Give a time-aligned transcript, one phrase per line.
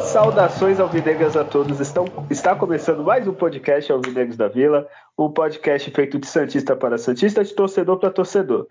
[0.00, 1.78] Saudações alvinegras a todos.
[1.78, 4.86] Estão, está começando mais um podcast Alvinegros da Vila,
[5.18, 8.66] um podcast feito de Santista para Santista, de torcedor para torcedor.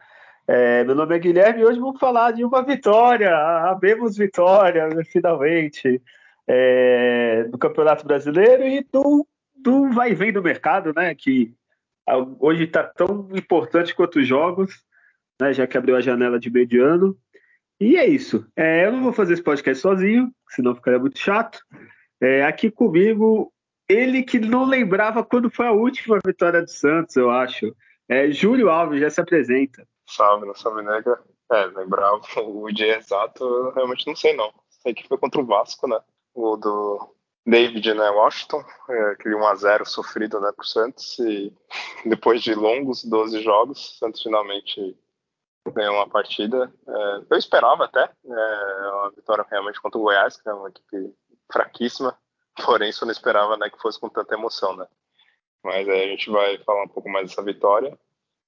[0.47, 3.33] É, meu nome é Guilherme e hoje vamos falar de uma vitória,
[3.69, 6.01] abemos vitória, finalmente,
[6.47, 9.25] é, do Campeonato Brasileiro e do,
[9.55, 11.13] do vai e vem do mercado, né?
[11.15, 11.53] Que
[12.39, 14.83] hoje está tão importante quanto os jogos,
[15.39, 17.17] né, já que abriu a janela de mediano.
[17.79, 18.45] E é isso.
[18.55, 21.59] É, eu não vou fazer esse podcast sozinho, senão ficaria muito chato.
[22.19, 23.51] É, aqui comigo,
[23.89, 27.75] ele que não lembrava quando foi a última vitória do Santos, eu acho.
[28.07, 29.87] É, Júlio Alves já se apresenta.
[30.11, 31.21] Salve, não salve negra.
[31.51, 34.53] É, lembrava o dia exato, eu realmente não sei não.
[34.69, 35.99] Sei que foi contra o Vasco, né?
[36.33, 41.17] O do David, né, Washington, é, aquele 1x0 sofrido, né, pro Santos.
[41.19, 41.53] E
[42.05, 44.97] depois de longos 12 jogos, o Santos finalmente
[45.73, 46.71] ganhou uma partida.
[46.87, 51.15] É, eu esperava até é, uma vitória realmente contra o Goiás, que é uma equipe
[51.51, 52.17] fraquíssima,
[52.63, 54.87] porém só não esperava né, que fosse com tanta emoção, né?
[55.63, 57.97] Mas aí a gente vai falar um pouco mais dessa vitória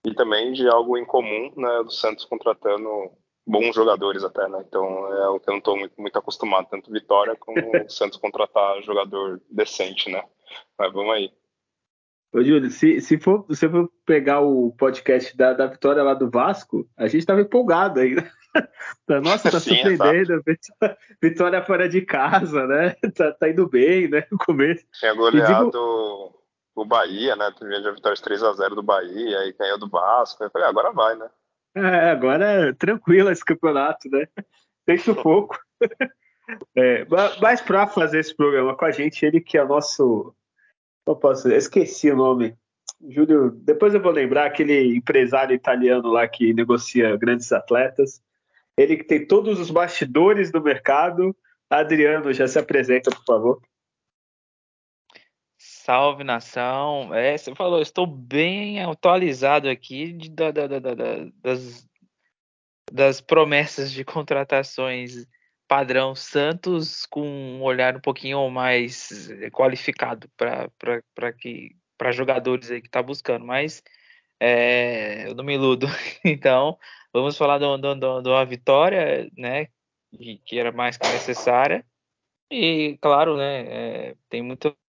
[0.06, 2.88] e também de algo incomum, né, do Santos contratando
[3.46, 4.64] bons jogadores até, né?
[4.68, 8.18] Então é o que eu não estou muito, muito, acostumado, tanto vitória como o Santos
[8.18, 10.24] contratar jogador decente, né?
[10.78, 11.32] Mas vamos aí.
[12.34, 16.32] Ô, Júlio, se, se, for, se for pegar o podcast da, da vitória lá do
[16.32, 18.30] Vasco, a gente estava empolgado ainda.
[19.22, 20.42] Nossa, tá Sim, surpreendendo.
[20.48, 20.98] Exato.
[21.22, 22.96] Vitória fora de casa, né?
[23.16, 24.26] Tá, tá, indo bem, né?
[24.32, 24.84] No começo.
[25.00, 26.34] Tinha goleado.
[26.76, 27.52] O Bahia, né?
[27.58, 30.44] Teve a vitória de 3x0 do Bahia, aí ganhou do Vasco.
[30.44, 31.30] Eu falei, ah, agora vai, né?
[31.76, 34.28] É, agora é tranquilo esse campeonato, né?
[34.86, 35.58] Tem sufoco.
[36.76, 37.06] é,
[37.42, 40.36] mas para fazer esse programa com a gente, ele que é nosso
[41.06, 42.56] eu posso, esqueci o nome.
[43.10, 48.22] Júlio, depois eu vou lembrar aquele empresário italiano lá que negocia grandes atletas.
[48.78, 51.36] Ele que tem todos os bastidores do mercado.
[51.70, 53.62] Adriano, já se apresenta, por favor.
[55.84, 57.14] Salve nação.
[57.14, 60.80] É, você falou, estou bem atualizado aqui de, da, da, da,
[61.42, 61.86] das,
[62.90, 65.28] das promessas de contratações
[65.68, 72.80] padrão Santos com um olhar um pouquinho mais eh, qualificado para que para jogadores aí
[72.82, 73.84] que está buscando, mas
[74.40, 75.88] é, eu não me iludo.
[76.24, 76.80] Então,
[77.12, 77.66] vamos falar de,
[78.30, 79.68] uma vitória, né,
[80.46, 81.86] que era mais que necessária.
[82.50, 83.66] E, claro, né,
[84.12, 84.83] é, tem muita é,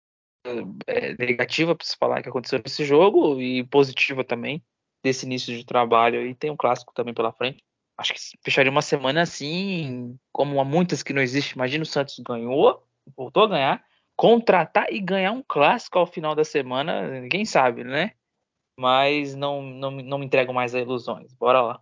[1.18, 4.64] negativa para se falar que aconteceu nesse jogo e positiva também
[5.04, 6.26] desse início de trabalho.
[6.26, 7.64] E tem um clássico também pela frente
[7.98, 11.54] acho que fecharia uma semana assim, como há muitas que não existe.
[11.54, 12.84] Imagina o Santos ganhou,
[13.16, 18.12] voltou a ganhar, contratar e ganhar um clássico ao final da semana, ninguém sabe, né?
[18.78, 21.34] Mas não, não, não me entrego mais a ilusões.
[21.34, 21.82] Bora lá.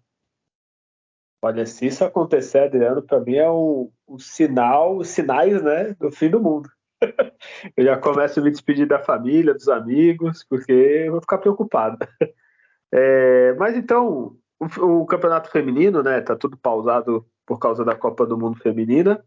[1.43, 6.29] Olha, se isso acontecer, Adriano, para mim é o, o sinal, sinais, né, do fim
[6.29, 6.69] do mundo.
[7.75, 11.97] eu já começo a me despedir da família, dos amigos, porque eu vou ficar preocupado.
[12.93, 16.19] É, mas então, o, o, campeonato feminino, né?
[16.19, 19.23] Tá tudo pausado por causa da Copa do Mundo Feminina.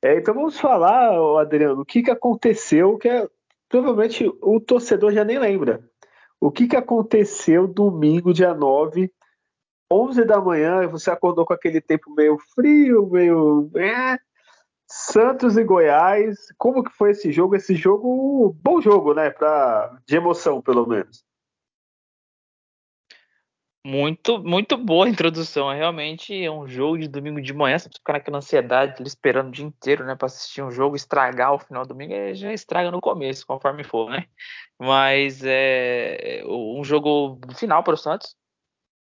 [0.00, 3.28] É, então vamos falar, Adriano, o que, que aconteceu, que é,
[3.68, 5.82] provavelmente o torcedor já nem lembra.
[6.40, 9.12] O que, que aconteceu domingo, dia 9,
[9.90, 13.68] 11 da manhã, você acordou com aquele tempo meio frio, meio...
[13.76, 14.16] É,
[14.94, 17.56] Santos e Goiás, como que foi esse jogo?
[17.56, 19.30] Esse jogo, bom jogo, né?
[19.30, 21.24] Pra, de emoção, pelo menos.
[23.84, 25.72] Muito, muito boa a introdução.
[25.72, 27.78] É um jogo de domingo de manhã.
[27.78, 31.58] Você ficar naquela ansiedade, esperando o dia inteiro, né, para assistir um jogo, estragar o
[31.58, 34.26] final do domingo, já estraga no começo, conforme for, né?
[34.78, 38.36] Mas é um jogo final para o Santos,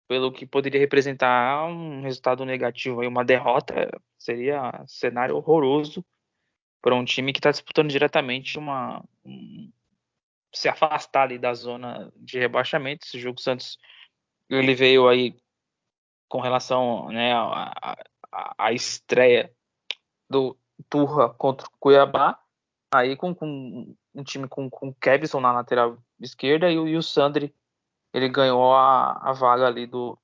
[0.08, 6.04] pelo que poderia representar um resultado negativo, aí uma derrota, seria um cenário horroroso
[6.80, 9.70] para um time que está disputando diretamente uma um,
[10.52, 13.04] se afastar ali da zona de rebaixamento.
[13.04, 13.78] Esse jogo Santos
[14.48, 15.36] ele veio aí
[16.26, 17.96] com relação né, à,
[18.56, 19.52] à, estreia
[20.28, 20.56] do
[20.88, 22.40] Turra contra o Cuiabá,
[22.90, 27.02] aí com, com um time com, com o Kevson na lateral esquerda e, e o
[27.02, 27.54] Sandri
[28.18, 30.18] ele ganhou a, a vaga ali do,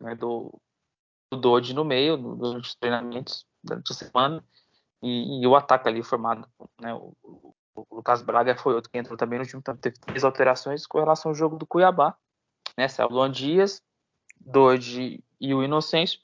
[0.00, 0.60] né, do,
[1.30, 4.44] do no meio dos treinamentos durante a semana
[5.02, 6.48] e, e, o ataque ali formado
[6.80, 7.54] né, o, o,
[7.90, 11.30] Lucas Braga foi outro que entrou também no time, então teve três alterações com relação
[11.30, 12.16] ao jogo do Cuiabá
[12.76, 12.88] né?
[12.88, 13.82] Saiu Luan Dias,
[14.40, 16.20] Dodge e o Inocêncio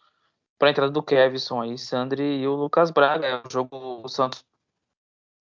[0.58, 3.42] para a entrada do Kevson aí, Sandri e o Lucas Braga.
[3.46, 4.44] O jogo, o Santos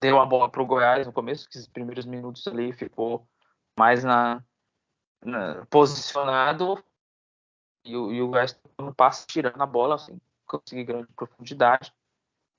[0.02, 3.28] deu a bola para o Goiás no começo, que os primeiros minutos ali ficou
[3.78, 4.44] mais na,
[5.24, 6.84] na posicionado
[7.84, 11.94] e o, e o Goiás no passe tirando a bola, assim, conseguir grande profundidade.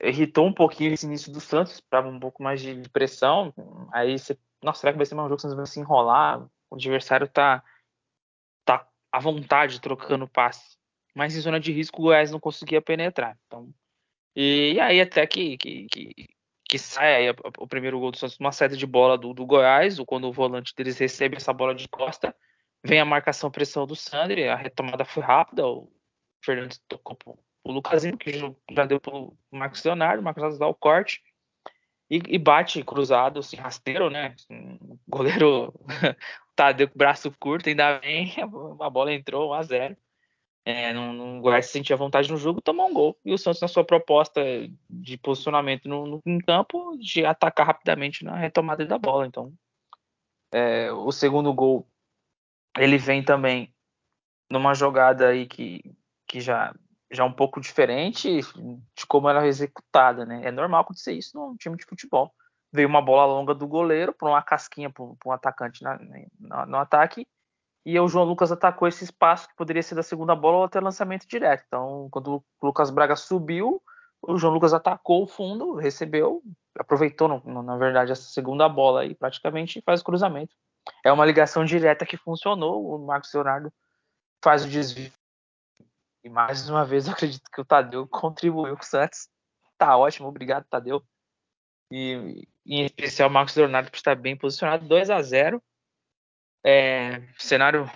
[0.00, 3.52] Irritou um pouquinho esse início do Santos, esperava um pouco mais de pressão.
[3.92, 6.48] Aí você, nossa, será que vai ser um jogo que vocês vão se enrolar?
[6.70, 7.64] O adversário tá,
[8.64, 10.78] tá à vontade trocando passe
[11.18, 13.36] mas em zona de risco o Goiás não conseguia penetrar.
[13.46, 13.74] Então,
[14.36, 16.28] e, e aí até que, que, que,
[16.64, 17.28] que sai
[17.58, 20.72] o primeiro gol do Santos, uma saída de bola do, do Goiás, quando o volante
[20.76, 22.32] deles recebe essa bola de costa,
[22.84, 25.90] vem a marcação pressão do Sandri, a retomada foi rápida, o
[26.44, 28.32] Fernandes tocou pro, o Lucasinho, que
[28.70, 31.22] já deu pro Marcos Leonardo, o Marcos Leonardo dá o corte,
[32.10, 34.34] e, e, bate cruzado, assim, rasteiro, né?
[34.50, 35.74] O goleiro
[36.56, 38.32] tá o braço curto, ainda bem,
[38.80, 39.96] a bola entrou 1 a 0
[40.68, 43.18] é, não, não, o Goiás se sentia vontade no jogo, tomou um gol.
[43.24, 44.42] E o Santos, na sua proposta
[44.90, 49.26] de posicionamento no, no, no campo, de atacar rapidamente na retomada da bola.
[49.26, 49.50] Então,
[50.52, 51.88] é, o segundo gol,
[52.78, 53.74] ele vem também
[54.50, 55.82] numa jogada aí que,
[56.26, 56.74] que já,
[57.10, 60.42] já é um pouco diferente de como ela é executada, né?
[60.44, 62.32] É normal acontecer isso num time de futebol.
[62.72, 65.98] Veio uma bola longa do goleiro para uma casquinha para um atacante na,
[66.38, 67.26] na, no ataque
[67.88, 70.78] e o João Lucas atacou esse espaço que poderia ser da segunda bola ou até
[70.78, 71.64] lançamento direto.
[71.66, 73.82] Então, quando o Lucas Braga subiu,
[74.20, 76.42] o João Lucas atacou o fundo, recebeu,
[76.78, 80.54] aproveitou, na verdade, essa segunda bola aí praticamente e faz o cruzamento.
[81.04, 82.94] É uma ligação direta que funcionou.
[82.94, 83.72] O Marcos Leonardo
[84.42, 85.12] faz o desvio.
[86.24, 89.28] E mais uma vez, eu acredito que o Tadeu contribuiu com o Santos.
[89.76, 91.02] Tá ótimo, obrigado, Tadeu.
[91.90, 95.62] E em especial o Marcos Leonardo, que está bem posicionado, 2 a 0
[96.64, 97.90] é, cenário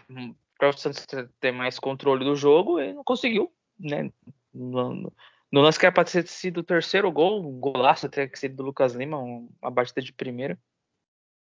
[0.59, 1.05] para o Santos
[1.41, 4.11] ter mais controle do jogo e não conseguiu, né?
[4.55, 5.13] No,
[5.51, 8.57] no lance que era para ter sido o terceiro gol, um golaço até que sido
[8.57, 10.59] do Lucas Lima, uma batida de primeira.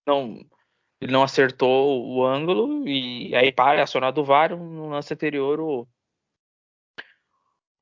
[0.07, 0.47] Não,
[1.01, 5.89] ele não acertou o ângulo e aí para acionado o VAR, no lance anterior o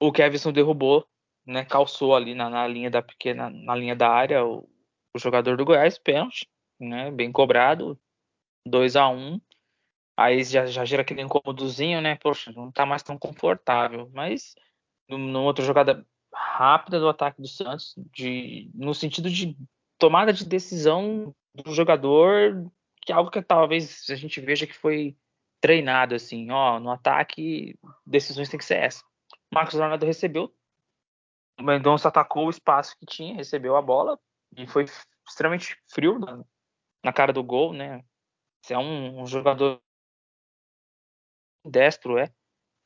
[0.00, 1.06] o Kevson derrubou,
[1.46, 4.68] né, calçou ali na, na linha da pequena, na linha da área o,
[5.14, 6.46] o jogador do Goiás, pênalti,
[6.78, 7.98] né, bem cobrado,
[8.66, 9.40] 2 a 1
[10.16, 12.16] Aí já, já gera aquele incômodozinho, né?
[12.16, 14.08] Poxa, não tá mais tão confortável.
[14.12, 14.54] Mas
[15.08, 19.56] numa outra jogada rápida do ataque do Santos, de, no sentido de
[19.98, 22.70] tomada de decisão do jogador,
[23.04, 25.16] que algo que talvez a gente veja que foi
[25.60, 29.04] treinado assim, ó, no ataque, decisões tem que ser essa.
[29.52, 30.54] Marcos Leonardo recebeu,
[31.58, 34.18] o Mendonça atacou o espaço que tinha, recebeu a bola
[34.56, 34.84] e foi
[35.26, 36.44] extremamente frio na,
[37.04, 38.04] na cara do gol, né?
[38.62, 39.80] Você é um, um jogador
[41.64, 42.32] destro, é.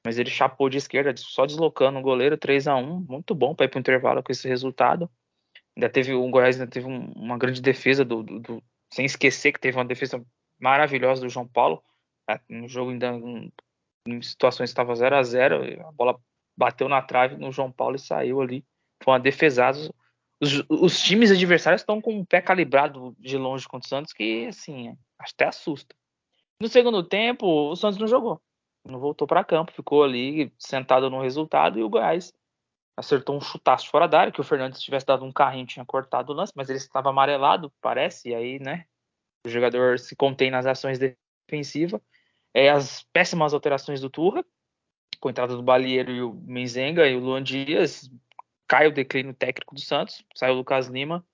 [0.05, 3.67] Mas ele chapou de esquerda, só deslocando o goleiro 3 a 1 Muito bom para
[3.67, 5.11] ir para o intervalo com esse resultado.
[5.77, 8.63] Ainda teve o Goiás ainda teve um, uma grande defesa do, do,
[8.93, 10.25] Sem esquecer que teve uma defesa
[10.59, 11.83] maravilhosa do João Paulo.
[12.27, 12.41] Tá?
[12.49, 13.53] No jogo ainda em,
[14.07, 16.19] em situações estava 0 a 0 A bola
[16.57, 18.65] bateu na trave no João Paulo e saiu ali.
[19.03, 19.79] Foi uma defesada.
[20.41, 24.47] Os, os times adversários estão com o pé calibrado de longe contra o Santos, que
[24.47, 25.95] assim, até assusta.
[26.61, 28.41] No segundo tempo, o Santos não jogou.
[28.85, 32.33] Não voltou para campo, ficou ali sentado no resultado e o Goiás
[32.99, 36.33] acertou um chutaço fora da área, que o Fernandes tivesse dado um carrinho, tinha cortado
[36.33, 38.87] o lance, mas ele estava amarelado, parece, e aí, né,
[39.47, 42.01] o jogador se contém nas ações defensivas.
[42.53, 44.45] É, as péssimas alterações do Turra,
[45.21, 48.11] com a entrada do Balieiro e o Menzenga e o Luan Dias,
[48.67, 51.25] cai o declínio técnico do Santos, sai o Lucas Lima,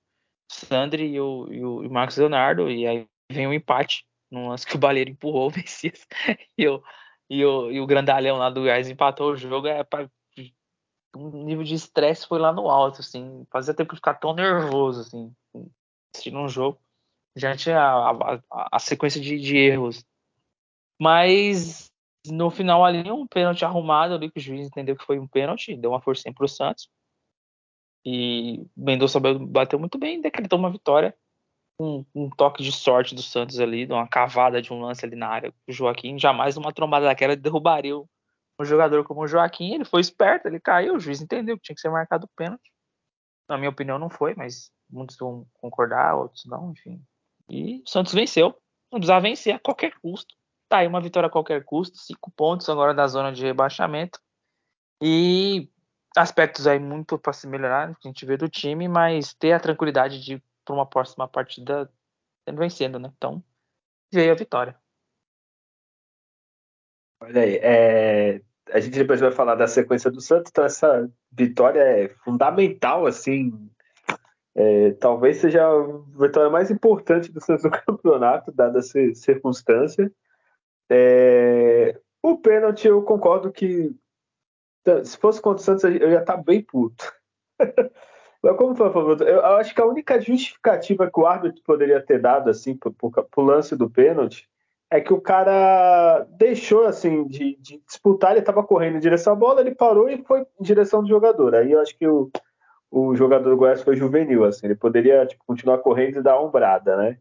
[0.51, 4.49] Sandri e o, e o, e o Marcos Leonardo, e aí vem um empate num
[4.49, 6.07] lance que o Baleiro empurrou o Messias
[6.59, 6.83] e o,
[7.31, 9.67] e o, e o grandalhão lá do Gás empatou o jogo.
[9.67, 10.11] É pra,
[11.17, 13.47] um nível de estresse foi lá no alto, assim.
[13.51, 15.35] Fazia tempo que ficar tão nervoso, assim,
[16.15, 16.79] assistindo um jogo.
[17.37, 18.41] Diante a, a,
[18.73, 20.05] a sequência de, de, erros.
[21.01, 21.91] Mas
[22.27, 25.77] no final ali, um pênalti arrumado ali, que o juiz entendeu que foi um pênalti,
[25.77, 26.89] deu uma forcinha pro Santos.
[28.07, 31.17] E Mendonça bateu muito bem, decretou uma vitória
[31.79, 35.29] um, um, toque de sorte do Santos ali, uma cavada de um lance ali na
[35.29, 35.53] área.
[35.69, 37.97] O Joaquim jamais uma trombada daquela derrubaria
[38.59, 39.75] um jogador como o Joaquim.
[39.75, 42.73] Ele foi esperto, ele caiu, o juiz entendeu que tinha que ser marcado pênalti.
[43.49, 47.03] Na minha opinião, não foi, mas muitos vão concordar, outros não, enfim.
[47.49, 48.49] E o Santos venceu.
[48.91, 50.35] Não precisava vencer a qualquer custo.
[50.69, 54.19] Tá aí uma vitória a qualquer custo, cinco pontos agora da zona de rebaixamento.
[55.03, 55.69] E
[56.17, 59.61] aspectos aí muito para se melhorar, que a gente vê do time, mas ter a
[59.61, 61.91] tranquilidade de para uma próxima partida
[62.47, 63.13] vencendo, né?
[63.17, 63.43] Então,
[64.13, 64.79] veio a vitória.
[67.25, 71.81] Olha aí, é, a gente depois vai falar da sequência do Santos, então essa vitória
[71.81, 73.71] é fundamental, assim,
[74.55, 75.87] é, talvez seja a
[76.21, 80.13] vitória mais importante do Santos no campeonato, dada essa circunstância.
[80.91, 83.91] É, o pênalti, eu concordo que
[85.05, 87.11] se fosse contra o Santos, eu ia estar bem puto.
[88.43, 92.05] Mas como foi a favor, eu acho que a única justificativa que o árbitro poderia
[92.05, 94.47] ter dado assim pro, pro, pro lance do pênalti
[94.95, 99.37] é que o cara deixou assim de, de disputar, ele estava correndo em direção à
[99.37, 101.53] bola, ele parou e foi em direção do jogador.
[101.57, 102.31] Aí eu acho que o,
[102.93, 106.47] o jogador do Goiás foi juvenil, assim, ele poderia tipo, continuar correndo e dar uma
[106.47, 107.19] ombrada, né?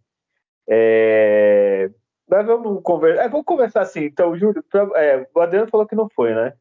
[0.70, 1.90] É...
[2.30, 3.24] Mas vamos conversar.
[3.24, 4.64] É, vamos conversar assim, então, Júlio.
[4.70, 4.88] Pra...
[5.02, 6.54] É, o Adriano falou que não foi, né?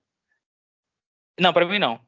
[1.39, 2.01] Não, para mim não.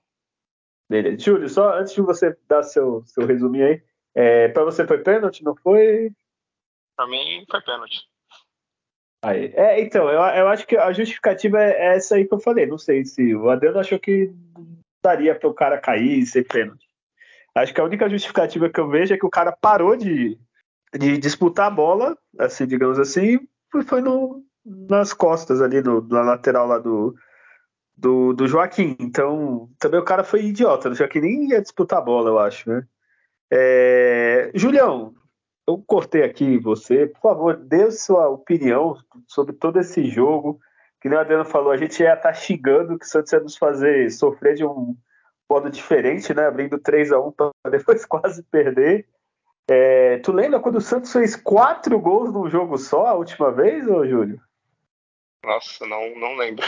[0.89, 1.19] Beleza.
[1.19, 3.83] Júlio, só antes de você dar seu, seu resuminho aí,
[4.15, 6.11] é, para você foi pênalti, não foi?
[6.97, 8.14] Para mim foi pênalti.
[9.25, 9.53] Aí.
[9.55, 12.67] É, então, eu, eu acho que a justificativa é essa aí que eu falei.
[12.67, 14.31] Não sei se o Adriano achou que
[15.03, 16.85] daria para o cara cair e ser pênalti.
[17.55, 20.39] Acho que a única justificativa que eu vejo é que o cara parou de,
[20.93, 23.39] de disputar a bola, assim, digamos assim,
[23.75, 27.15] e foi no, nas costas ali, no, na lateral lá do,
[27.97, 28.97] do, do Joaquim.
[28.99, 30.89] Então, também o cara foi idiota.
[30.89, 32.85] O Joaquim nem ia disputar a bola, eu acho, né?
[33.53, 34.51] É...
[34.55, 35.15] Julião,
[35.67, 37.07] eu cortei aqui você.
[37.07, 40.61] Por favor, dê sua opinião sobre todo esse jogo.
[41.01, 43.41] Que nem o Adriano falou, a gente ia estar tá xingando que o Santos ia
[43.41, 44.97] nos fazer sofrer de um
[45.49, 46.47] modo diferente, né?
[46.47, 49.07] Abrindo 3 a 1 para depois quase perder.
[49.69, 50.19] É...
[50.19, 54.07] tu lembra quando o Santos fez quatro gols num jogo só a última vez, ô
[54.07, 54.41] Júlio?
[55.45, 56.65] Nossa, não, não lembro.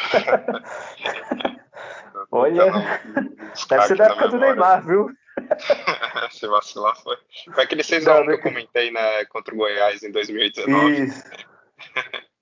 [2.31, 2.65] Olha,
[3.69, 5.11] deve ser da época do Neymar, viu?
[6.31, 7.17] Se vacilar foi.
[7.55, 11.05] Foi aquele 6x1 que eu comentei né, contra o Goiás em 2019.
[11.05, 11.23] Isso.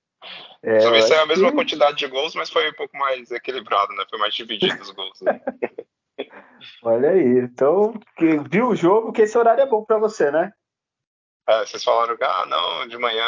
[0.63, 1.55] É, saiu a mesma que...
[1.55, 4.03] quantidade de gols, mas foi um pouco mais equilibrado, né?
[4.09, 5.21] Foi mais dividido os gols.
[5.21, 5.39] Né?
[6.81, 7.93] Olha aí, então,
[8.49, 10.51] viu o jogo, que esse horário é bom para você, né?
[11.47, 13.23] É, vocês falaram que, ah, não, de manhã,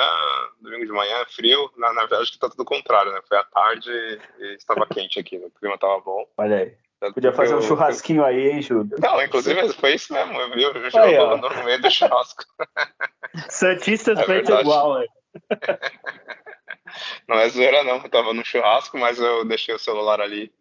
[0.59, 1.71] domingo de manhã, frio.
[1.77, 3.21] Na, na verdade, que tá tudo contrário, né?
[3.27, 3.91] Foi à tarde
[4.39, 5.45] e estava quente aqui, né?
[5.45, 6.27] o clima tava bom.
[6.37, 6.77] Olha aí.
[6.99, 8.97] Podia fazer um churrasquinho aí, hein, Júlio?
[8.99, 12.43] Não, inclusive foi isso mesmo, eu vi o jogo no meio do churrasco.
[13.49, 15.07] Santistas é feito igual, hein?
[17.27, 20.51] Não é zoeira não, eu tava no churrasco, mas eu deixei o celular ali,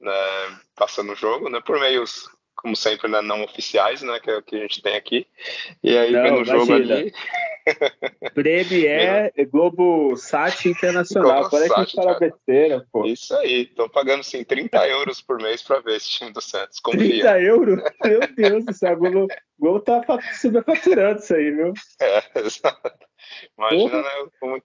[0.00, 0.12] né,
[0.74, 2.28] passando o jogo, né, por meios
[2.58, 5.26] como sempre, né, não oficiais, né, que é o que a gente tem aqui.
[5.82, 7.12] E aí, não, vendo o jogo ali.
[8.34, 11.48] Premier Globo Sat Internacional.
[11.48, 13.06] Parece que a gente fala besteira, pô.
[13.06, 16.80] Isso aí, estão pagando sim 30 euros por mês para ver esse time do Santos.
[16.80, 17.08] Confia.
[17.08, 17.82] 30 euros?
[18.04, 21.72] Meu Deus do céu, o Globo, Globo tá superfaturando isso aí, viu?
[22.00, 22.90] É, exato.
[23.56, 24.10] Imagina né,
[24.40, 24.62] como,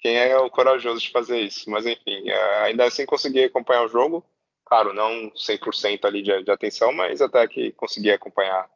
[0.00, 1.70] quem é o corajoso de fazer isso.
[1.70, 4.24] Mas enfim, é, ainda assim consegui acompanhar o jogo
[4.70, 8.66] claro, não 100% ali de, de, atenção, mas até que consegui acompanhar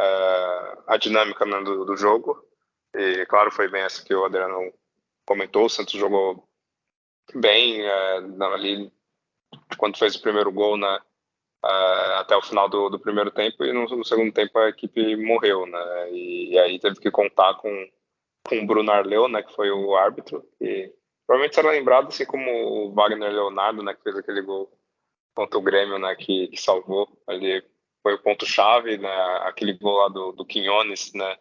[0.00, 2.40] uh, a dinâmica né, do, do, jogo.
[2.94, 4.72] E, claro, foi bem essa que o Adriano
[5.26, 5.64] comentou.
[5.64, 6.48] O Santos jogou
[7.34, 8.92] bem uh, ali
[9.76, 11.00] quando fez o primeiro gol, né?
[11.64, 15.16] Uh, até o final do, do primeiro tempo e no, no, segundo tempo a equipe
[15.16, 16.10] morreu, né?
[16.10, 17.88] E, e, aí teve que contar com,
[18.48, 19.42] com o Bruno Arleu, né?
[19.42, 20.92] Que foi o árbitro e
[21.24, 23.94] provavelmente será lembrado assim como o Wagner Leonardo, né?
[23.94, 24.72] Que fez aquele gol
[25.34, 27.62] contra o Grêmio, né, que, que salvou ali
[28.02, 29.12] foi o ponto chave, né,
[29.42, 31.36] aquele gol lá do, do Quinones, né,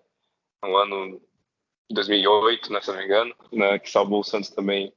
[0.63, 1.21] no ano
[1.89, 4.93] 2008, né, se não me engano, né, que salvou o Santos também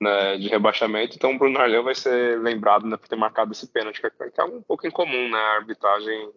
[0.00, 1.16] né, de rebaixamento.
[1.16, 4.10] Então o Bruno Arleu vai ser lembrado né, por ter marcado esse pênalti, que é,
[4.38, 6.32] é um pouco incomum, né, a arbitragem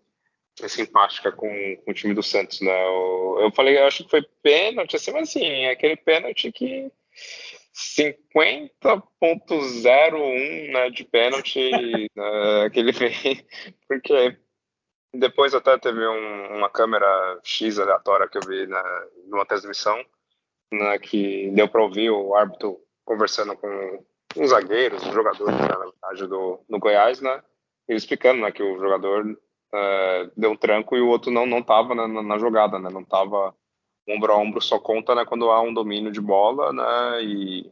[0.61, 2.85] é simpática com, com, o time do Santos, né.
[2.85, 6.91] Eu, eu falei, eu acho que foi pênalti, assim, mas assim, é aquele pênalti que
[7.79, 11.71] 50.01 né, de pênalti
[12.15, 13.45] né, que ele fez,
[13.87, 14.37] porque
[15.13, 18.83] depois até teve um, uma câmera X aleatória que eu vi na,
[19.27, 19.97] numa transmissão,
[20.71, 24.03] né, que deu para ouvir o árbitro conversando com
[24.35, 27.41] os zagueiros, os jogadores, né, na verdade, do, do Goiás, né,
[27.87, 31.59] ele explicando né, que o jogador uh, deu um tranco e o outro não não
[31.59, 33.55] estava na, na, jogada, né, não estava
[34.13, 37.71] ombro a ombro só conta né, quando há um domínio de bola, né, e,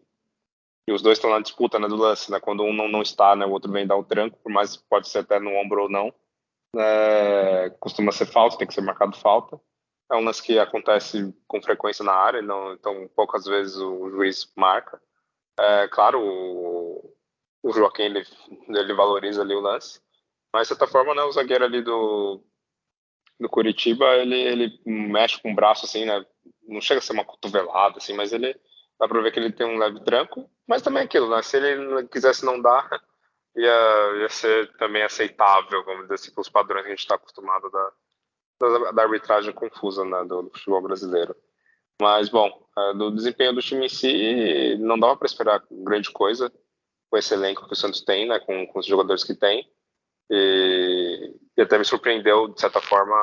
[0.87, 3.35] e os dois estão na disputa né, do lance, né, quando um não, não está,
[3.35, 5.83] né, o outro vem dar o tranco, por mais que pode ser até no ombro
[5.83, 6.13] ou não,
[6.73, 9.59] né, costuma ser falta, tem que ser marcado falta.
[10.09, 14.49] É um lance que acontece com frequência na área, não, então poucas vezes o juiz
[14.55, 15.01] marca.
[15.59, 17.13] É, claro, o,
[17.61, 18.23] o Joaquim ele,
[18.69, 19.99] ele valoriza ali o lance,
[20.53, 22.41] mas de certa forma, né, o zagueiro ali do,
[23.39, 26.25] do Curitiba, ele, ele mexe com o braço assim, né?
[26.67, 28.55] Não chega a ser uma cotovelada, assim, mas ele
[28.99, 30.49] dá pra ver que ele tem um leve tranco.
[30.67, 31.41] Mas também é aquilo, né?
[31.41, 32.89] Se ele quisesse não dar,
[33.55, 37.69] ia, ia ser também aceitável, vamos dizer assim, pelos padrões que a gente está acostumado
[37.69, 37.91] da,
[38.59, 41.35] da, da, arbitragem confusa né, do, do, futebol brasileiro.
[42.01, 46.51] Mas, bom, é, do desempenho do time em si, não dava para esperar grande coisa
[47.09, 49.67] com esse elenco que o Santos tem, né, com, com os jogadores que tem.
[50.29, 53.15] E, e até me surpreendeu, de certa forma,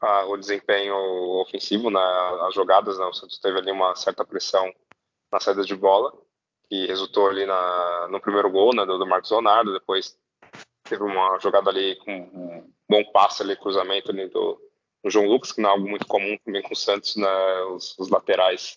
[0.00, 0.96] a, o desempenho
[1.40, 2.00] ofensivo, né,
[2.48, 2.98] as jogadas.
[2.98, 4.74] Né, o Santos teve ali uma certa pressão
[5.30, 6.12] na saída de bola,
[6.68, 9.72] que resultou ali na, no primeiro gol né, do, do Marcos Leonardo.
[9.72, 10.18] Depois
[10.82, 14.60] teve uma jogada ali com um bom passe ali, cruzamento ali do,
[15.04, 17.96] do João Lucas, que não é algo muito comum também com o Santos, né, os,
[17.96, 18.76] os laterais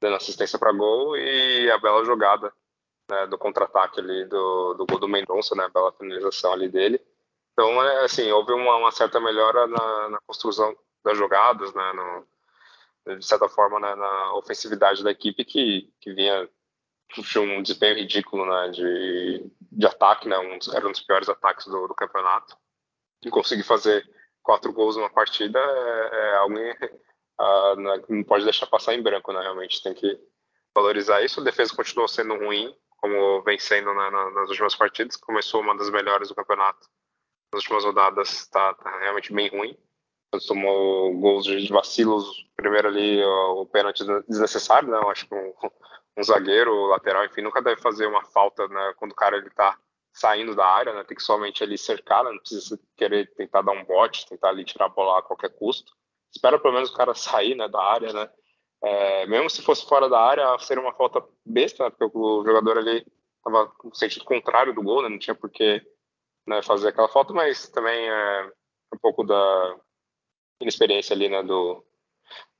[0.00, 2.52] dando assistência para gol e a bela jogada
[3.10, 7.00] né, do contra-ataque ali do, do gol do Mendonça, né, a bela finalização ali dele.
[7.58, 13.16] Então, é, assim, houve uma, uma certa melhora na, na, construção das jogadas, né, no,
[13.16, 16.46] de certa forma, né, na ofensividade da equipe que, que vinha
[17.08, 21.66] tinha um desempenho ridículo né, de, de ataque, né, um, era um dos piores ataques
[21.66, 22.58] do, do campeonato.
[23.24, 24.06] E conseguir fazer
[24.42, 27.76] quatro gols numa partida é, é algo uh,
[28.12, 30.20] não pode deixar passar em branco, né, realmente tem que
[30.74, 31.40] valorizar isso.
[31.40, 35.16] A defesa continuou sendo ruim, como vem sendo né, nas últimas partidas.
[35.16, 36.86] Começou uma das melhores do campeonato.
[37.52, 39.76] Nas últimas rodadas está tá realmente bem ruim.
[40.46, 42.46] Tomou gols de vacilos.
[42.56, 44.98] Primeiro ali o, o pênalti desnecessário, né?
[44.98, 45.52] Eu acho que um,
[46.16, 49.78] um zagueiro, lateral, enfim, nunca deve fazer uma falta né, quando o cara ele tá
[50.12, 51.04] saindo da área, né?
[51.04, 54.64] Tem que somente ali cercar, né, não precisa querer tentar dar um bote, tentar ali
[54.64, 55.92] tirar a bola a qualquer custo.
[56.34, 58.30] Espera pelo menos o cara sair, né, da área, né?
[58.82, 62.78] É, mesmo se fosse fora da área, seria uma falta besta, né, porque o jogador
[62.78, 65.82] ali estava no sentido contrário do gol, né, não tinha por que
[66.46, 68.52] né, fazer aquela falta, mas também é
[68.94, 69.76] um pouco da
[70.60, 71.84] inexperiência ali né, do,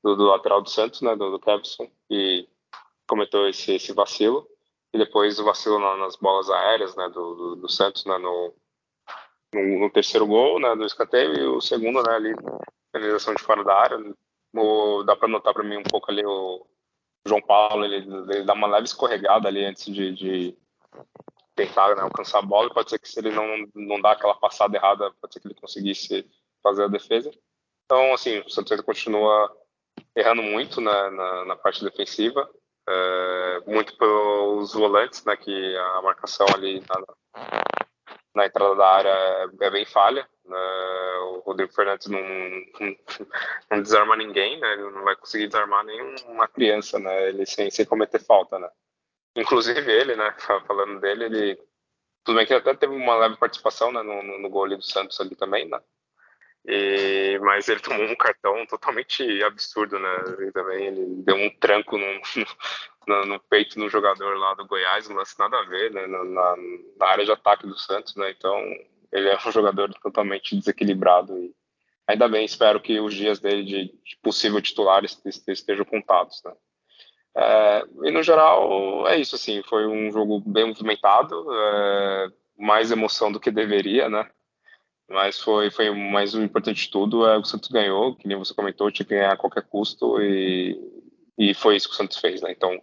[0.03, 2.49] do, do lateral do Santos, né, do, do Kevson, e
[3.09, 4.47] cometeu esse, esse vacilo.
[4.93, 8.55] E depois o vacilo na, nas bolas aéreas né, do, do, do Santos né, no,
[9.55, 12.35] no, no, terceiro gol né, do escanteio e o segundo né, ali,
[12.95, 13.99] finalização de fora da área,
[14.55, 16.67] o, dá para notar para mim um pouco ali o
[17.27, 20.59] João Paulo, ele, ele, dá uma leve escorregada ali antes de, de
[21.57, 22.73] tentar né, alcançar a bola.
[22.73, 25.55] Pode ser que se ele não, não dá aquela passada errada, pode ser que ele
[25.55, 26.31] conseguisse
[26.63, 27.31] fazer a defesa.
[27.85, 29.51] Então, assim, o Santos continua
[30.15, 32.49] errando muito na, na, na parte defensiva,
[32.89, 37.43] é, muito pelos volantes, né, que a marcação ali na,
[38.35, 40.29] na entrada da área é, é bem falha.
[40.45, 40.59] Né?
[41.23, 42.97] O Rodrigo Fernandes não, não,
[43.71, 44.73] não, desarma ninguém, né?
[44.75, 47.29] Ele não vai conseguir desarmar nenhuma criança, né?
[47.29, 48.69] Ele sem, sem cometer falta, né?
[49.37, 50.35] Inclusive ele, né?
[50.67, 51.59] Falando dele, ele
[52.27, 55.21] tudo bem que até teve uma leve participação né, no, no, no gol do Santos
[55.21, 55.79] ali também, né?
[56.67, 60.25] E, mas ele tomou um cartão totalmente absurdo, né?
[60.39, 62.21] Ele também ele deu um tranco no,
[63.07, 66.09] no, no peito do jogador lá do Goiás, lance nada a ver, né?
[66.09, 66.57] Na, na,
[66.99, 68.35] na, área de ataque do Santos, né?
[68.37, 68.59] Então
[69.13, 71.55] ele é um jogador totalmente desequilibrado e
[72.09, 76.53] ainda bem, espero que os dias dele de, de possível titular estejam contados, né?
[77.39, 83.31] É, e no geral é isso, assim, foi um jogo bem movimentado, é, mais emoção
[83.31, 84.31] do que deveria, né?
[85.09, 88.55] Mas foi, foi mais o importante de tudo, é o Santos ganhou, que nem você
[88.55, 90.81] comentou, tinha que ganhar a qualquer custo e,
[91.39, 92.51] e foi isso que o Santos fez, né?
[92.51, 92.81] Então,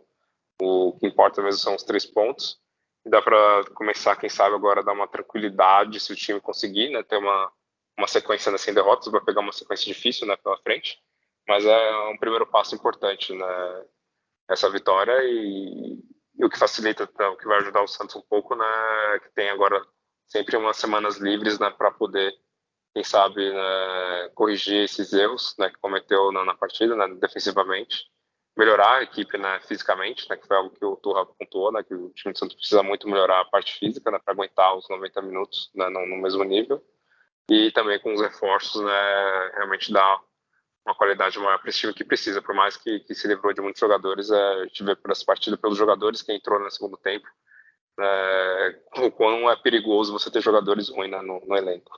[0.62, 2.60] o que importa mesmo são os três pontos.
[3.06, 7.04] E dá para começar, quem sabe, agora dar uma tranquilidade se o time conseguir, né?
[7.04, 7.52] Ter uma,
[7.98, 11.00] uma sequência né, sem derrotas, vai pegar uma sequência difícil, né, pela frente.
[11.48, 13.86] Mas é um primeiro passo importante, né?
[14.50, 16.00] Essa vitória e,
[16.38, 18.66] e o que facilita, o que vai ajudar o Santos um pouco, né?
[19.24, 19.82] Que tem agora
[20.34, 22.34] sempre umas semanas livres né, para poder,
[22.94, 28.06] quem sabe, né, corrigir esses erros né, que cometeu na, na partida, né, defensivamente,
[28.58, 31.94] melhorar a equipe né, fisicamente, né, que foi algo que o Turra pontuou, né, que
[31.94, 35.22] o time de Santos precisa muito melhorar a parte física né, para aguentar os 90
[35.22, 36.84] minutos né, no, no, mesmo nível,
[37.50, 40.20] e também com os reforços né, realmente dar
[40.86, 43.62] uma qualidade maior para esse time que precisa, por mais que, que se livrou de
[43.62, 46.98] muitos jogadores, é, a gente vê por essa partida pelos jogadores que entrou no segundo
[46.98, 47.26] tempo,
[48.00, 51.92] é, o quão é perigoso você ter jogadores ruins né, no, no, elenco.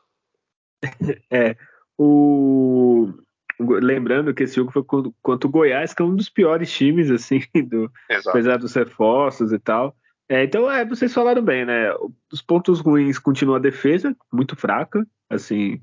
[1.32, 1.56] É,
[1.98, 3.12] o...
[3.58, 7.40] Lembrando que esse jogo foi contra o Goiás, que é um dos piores times, assim,
[7.68, 7.90] do...
[8.28, 9.96] apesar dos reforços e tal.
[10.28, 11.92] É, então, é, vocês falaram bem, né?
[12.32, 15.82] Os pontos ruins continua a defesa, muito fraca, assim,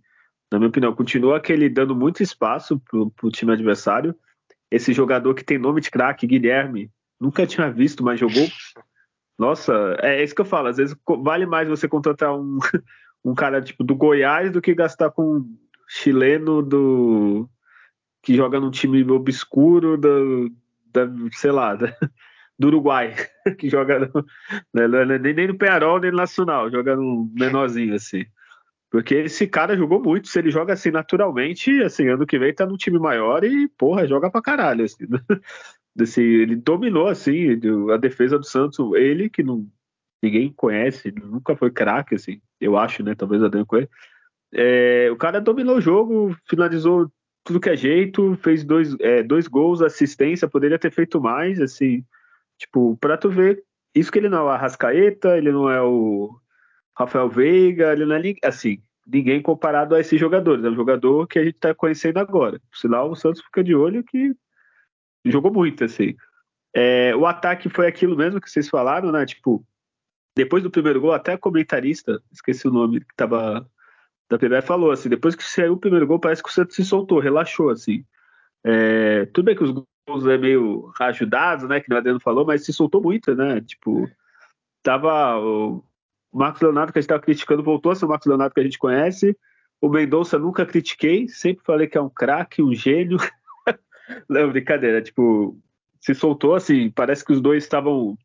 [0.52, 4.14] na minha opinião, continua aquele dando muito espaço pro, pro time adversário.
[4.70, 8.46] Esse jogador que tem nome de craque, Guilherme, nunca tinha visto, mas jogou
[9.38, 10.68] nossa, é isso que eu falo.
[10.68, 12.58] Às vezes vale mais você contratar um,
[13.24, 17.48] um cara tipo do Goiás do que gastar com um chileno do
[18.22, 21.88] que joga num time obscuro da, sei lá, da,
[22.56, 23.16] do Uruguai,
[23.58, 24.24] que joga no,
[24.72, 28.24] né, nem, nem no Penarol, nem no Nacional, joga no menorzinho assim.
[28.92, 32.66] Porque esse cara jogou muito, se ele joga assim naturalmente, assim, ano que vem tá
[32.66, 34.84] num time maior e, porra, joga pra caralho.
[34.84, 35.06] Assim,
[35.98, 37.58] assim, ele dominou assim
[37.90, 39.66] a defesa do Santos, ele que não,
[40.22, 43.14] ninguém conhece, nunca foi craque, assim, eu acho, né?
[43.14, 43.88] Talvez Adriano Coelho.
[44.52, 47.10] É, o cara dominou o jogo, finalizou
[47.42, 52.04] tudo que é jeito, fez dois, é, dois gols, assistência, poderia ter feito mais, assim,
[52.58, 56.38] tipo, pra tu ver, isso que ele não é o Arrascaeta, ele não é o
[56.96, 60.64] Rafael Veiga, ele não é assim, ninguém comparado a esses jogadores.
[60.64, 62.60] É um jogador que a gente está conhecendo agora.
[62.70, 64.34] Por sinal, o Santos fica de olho que
[65.24, 66.16] jogou muito, assim.
[66.74, 69.26] É, o ataque foi aquilo mesmo que vocês falaram, né?
[69.26, 69.64] Tipo,
[70.36, 73.68] depois do primeiro gol, até comentarista, esqueci o nome, que tava
[74.30, 76.84] da PBF, falou assim: depois que saiu o primeiro gol, parece que o Santos se
[76.84, 78.04] soltou, relaxou, assim.
[78.64, 81.80] É, tudo bem que os gols é meio ajudados, né?
[81.80, 83.60] Que o Adriano falou, mas se soltou muito, né?
[83.60, 84.08] Tipo,
[84.82, 85.38] tava.
[86.32, 88.60] O Marcos Leonardo, que a gente estava criticando, voltou a ser o Marcos Leonardo que
[88.60, 89.36] a gente conhece.
[89.80, 93.18] O Mendonça nunca critiquei, sempre falei que é um craque, um gênio.
[94.28, 95.58] Não, brincadeira, tipo,
[96.00, 98.16] se soltou assim, parece que os dois estavam.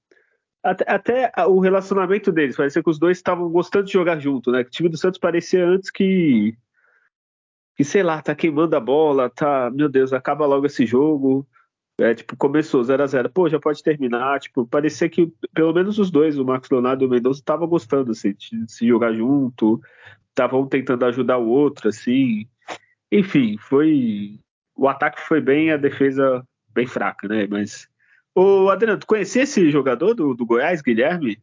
[0.63, 4.61] Até, até, o relacionamento deles, parecia que os dois estavam gostando de jogar junto, né?
[4.61, 6.55] O time do Santos parecia antes que.
[7.75, 9.69] Que sei lá, tá queimando a bola, tá.
[9.71, 11.47] Meu Deus, acaba logo esse jogo.
[11.99, 14.39] É, tipo, começou 0 a 0 Pô, já pode terminar.
[14.39, 18.11] Tipo, parecia que pelo menos os dois, o Marcos Leonardo e o Mendonça, estavam gostando
[18.11, 19.81] assim, de se jogar junto,
[20.29, 22.47] estavam tentando ajudar o outro, assim.
[23.11, 24.39] Enfim, foi.
[24.75, 27.47] O ataque foi bem, a defesa bem fraca, né?
[27.49, 27.87] Mas.
[28.35, 31.41] Ô, Adriano, tu conhecia esse jogador do, do Goiás, Guilherme?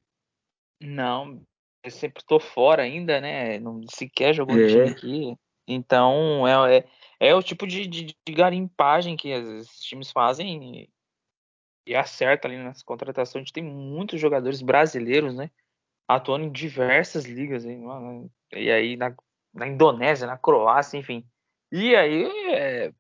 [0.81, 1.43] Não,
[1.83, 3.59] eu sempre estou fora ainda, né?
[3.59, 4.61] Não sequer jogou é.
[4.61, 5.37] no time aqui.
[5.67, 6.85] Então, é, é
[7.29, 10.91] é o tipo de, de, de garimpagem que esses times fazem e,
[11.87, 13.37] e acerta ali nas contratações.
[13.37, 15.51] A gente tem muitos jogadores brasileiros, né?
[16.09, 17.65] Atuando em diversas ligas.
[17.65, 17.85] Hein?
[18.53, 19.15] E aí na,
[19.55, 21.27] na Indonésia, na Croácia, enfim.
[21.73, 22.93] E aí é,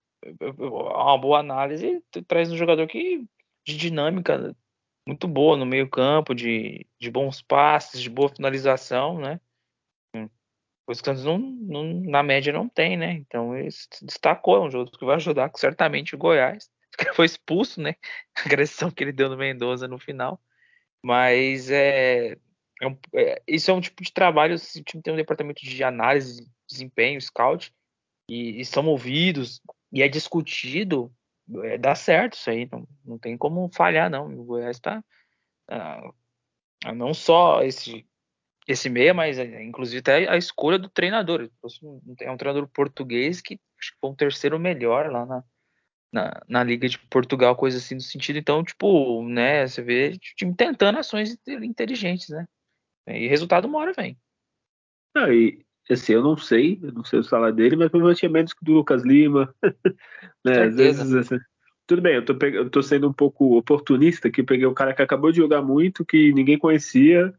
[0.58, 3.26] uma boa análise traz um jogador que
[3.66, 4.54] de dinâmica
[5.06, 9.40] muito boa no meio campo, de, de bons passes, de boa finalização, né?
[10.86, 13.12] Que Santos não, não, na média não tem, né?
[13.12, 16.68] Então ele se destacou, é um jogo que vai ajudar certamente o Goiás,
[16.98, 17.94] que foi expulso, né?
[18.36, 20.40] A agressão que ele deu no Mendoza no final.
[21.02, 22.36] Mas é,
[22.80, 25.84] é, um, é, isso é um tipo de trabalho, o time tem um departamento de
[25.84, 27.74] análise, desempenho, scout,
[28.28, 29.60] e, e são ouvidos,
[29.92, 31.12] e é discutido,
[31.62, 34.26] é, dá certo isso aí, não, não tem como falhar, não.
[34.26, 35.04] O Goiás está.
[35.68, 36.10] Ah,
[36.94, 38.06] não só esse
[38.66, 41.50] esse meia, mas é, inclusive até a escolha do treinador.
[42.20, 45.44] É um treinador português que acho que foi um terceiro melhor lá na,
[46.12, 48.38] na, na, Liga de Portugal, coisa assim no sentido.
[48.38, 52.46] Então, tipo, né, você vê o time tentando ações inteligentes, né?
[53.06, 54.16] E resultado uma hora vem.
[55.14, 58.28] Não, e assim, eu não sei, eu não sei o salário dele, mas provavelmente é
[58.28, 59.54] menos que do Lucas Lima.
[60.42, 61.38] né, às vezes, assim,
[61.86, 65.02] tudo bem, eu tô, eu tô sendo um pouco oportunista que peguei o cara que
[65.02, 67.34] acabou de jogar muito, que ninguém conhecia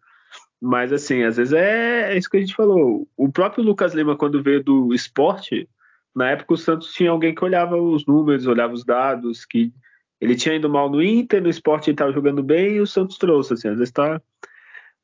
[0.61, 3.07] mas, assim, às vezes é, é, isso que a gente falou.
[3.15, 5.69] O próprio Lucas Lima, quando veio do esporte,
[6.15, 9.71] na época o Santos tinha alguém que olhava os números, olhava os dados, que
[10.19, 13.17] ele tinha ido mal no Inter, no esporte ele estava jogando bem e o Santos
[13.17, 14.21] trouxe, assim, às vezes tá.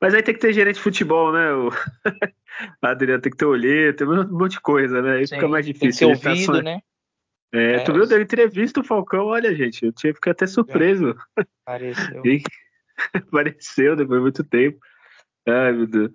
[0.00, 1.52] Mas aí tem que ter gerente de futebol, né?
[1.52, 1.70] O
[2.82, 5.18] Adriano tem que ter olheiro, tem um monte de coisa, né?
[5.18, 6.08] Aí Sim, fica mais difícil.
[6.08, 6.80] Tem que ter ouvido, tá né?
[7.54, 11.14] É, é, tu viu, deu entrevista o Falcão, olha, gente, eu tinha ficar até surpreso.
[11.64, 12.22] Pareceu.
[13.14, 14.78] Apareceu depois de muito tempo.
[15.46, 16.12] Ai, meu Deus.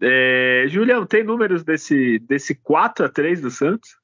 [0.00, 3.98] É, Julião, tem números desse, desse 4 a 3 do Santos?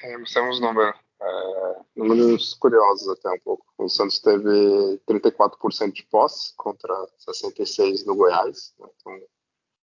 [0.00, 0.94] Temos, temos números.
[1.20, 3.64] É, números curiosos até um pouco.
[3.78, 6.92] O Santos teve 34% de posse contra
[7.28, 8.74] 66% no Goiás.
[8.78, 8.86] Né?
[9.00, 9.20] Então,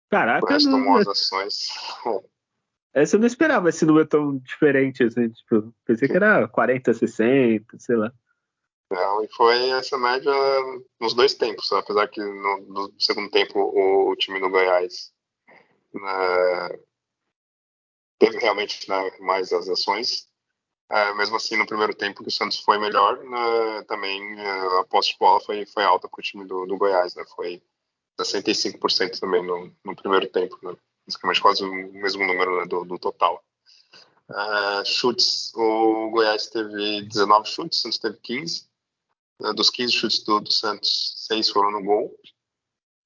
[0.08, 1.68] Caraca, o resto não, tomou as ações.
[2.94, 5.04] Essa eu não esperava esse número tão diferente.
[5.04, 8.10] Assim, tipo, pensei que era 40, 60, sei lá.
[8.90, 10.32] Não, e foi essa média
[11.00, 15.12] nos dois tempos, apesar que no, no segundo tempo o, o, time do Goiás
[15.92, 16.78] né,
[18.18, 20.28] teve realmente né, mais as ações.
[20.88, 24.84] É, mesmo assim, no primeiro tempo que o Santos foi melhor, né, também é, a
[24.84, 27.60] posse de bola foi, foi alta para o time do, do Goiás, né, foi
[28.20, 32.98] 65% também no, no primeiro tempo, né, basicamente quase o mesmo número né, do, do
[33.00, 33.42] total.
[34.28, 38.68] Uh, chutes, o Goiás teve 19 chutes, o Santos teve 15.
[39.40, 42.18] Né, dos 15 chutes do, do Santos, 6 foram no gol.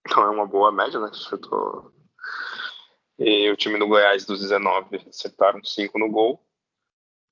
[0.06, 1.10] Então é uma boa média, né?
[1.12, 1.92] Chutou.
[3.18, 6.44] E o time do Goiás, dos 19, acertaram 5 no gol.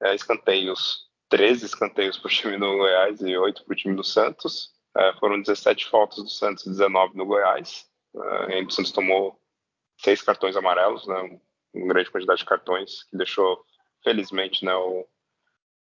[0.02, 4.04] É, escanteios, 13 escanteios para o time do Goiás e 8 para o time do
[4.04, 4.72] Santos.
[4.96, 7.86] É, foram 17 faltas do Santos e 19 do Goiás.
[8.48, 9.40] É, o Santos tomou
[9.98, 11.40] seis cartões amarelos, né,
[11.74, 13.64] uma grande quantidade de cartões, que deixou,
[14.02, 15.06] felizmente, né, o,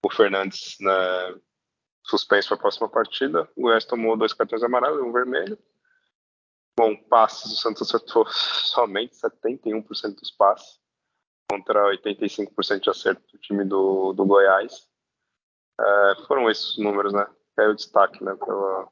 [0.04, 0.92] o Fernandes né,
[2.04, 3.48] suspenso para a próxima partida.
[3.56, 5.58] O Goiás tomou dois cartões amarelos e um vermelho.
[6.76, 10.80] Bom, passes, o Santos acertou somente 71% dos passes,
[11.50, 14.88] contra 85% de acerto do time do, do Goiás.
[15.80, 17.26] É, foram esses números, né?
[17.58, 18.34] É o destaque, né?
[18.34, 18.88] Pela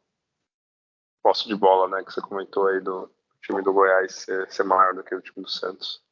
[1.22, 2.04] posse de bola, né?
[2.04, 3.10] Que você comentou aí do
[3.42, 6.02] time do Goiás ser, ser maior do que o time do Santos.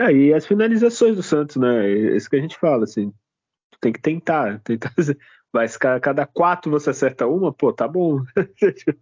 [0.00, 1.86] É, e as finalizações do Santos, né?
[1.86, 3.12] É isso que a gente fala, assim.
[3.80, 4.92] Tem que tentar, tentar.
[5.54, 8.20] Mas cada quatro você acerta uma, pô, tá bom.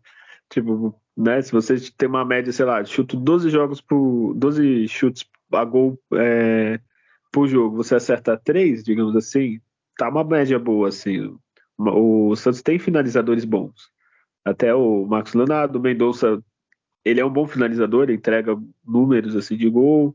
[0.50, 1.40] tipo, né?
[1.40, 5.98] Se você tem uma média, sei lá, chuto 12 jogos por 12 chutes a gol
[6.12, 6.78] é,
[7.32, 9.62] por jogo, você acerta três, digamos assim,
[9.96, 11.34] tá uma média boa, assim.
[11.78, 13.90] O Santos tem finalizadores bons.
[14.44, 16.38] Até o Marcos Leonardo, o Mendonça,
[17.02, 20.14] ele é um bom finalizador, entrega números assim de gol.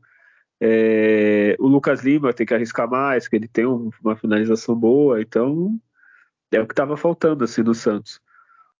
[0.60, 5.20] É, o Lucas Lima tem que arriscar mais, que ele tem um, uma finalização boa,
[5.20, 5.80] então
[6.52, 8.20] é o que estava faltando assim no Santos.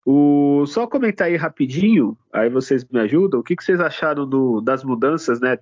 [0.07, 3.41] O, só comentar aí rapidinho, aí vocês me ajudam.
[3.41, 5.59] O que, que vocês acharam do, das mudanças, né?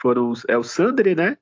[0.00, 1.36] Foram é o Sandri, né?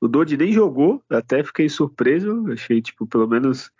[0.00, 2.50] O Dodi nem jogou, até fiquei surpreso.
[2.52, 3.70] Achei, tipo, pelo menos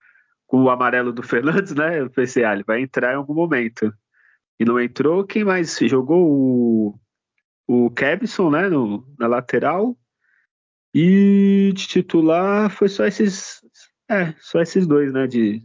[0.46, 2.00] com o amarelo do Fernandes, né?
[2.00, 3.92] Eu pensei, ah, ele vai entrar em algum momento.
[4.60, 5.24] E não entrou.
[5.24, 6.30] Quem mais jogou?
[6.30, 7.00] O,
[7.66, 8.68] o Kevson, né?
[8.68, 9.96] No, na lateral.
[10.94, 13.60] E de titular foi só esses.
[14.10, 15.26] É, só esses dois, né?
[15.26, 15.62] De,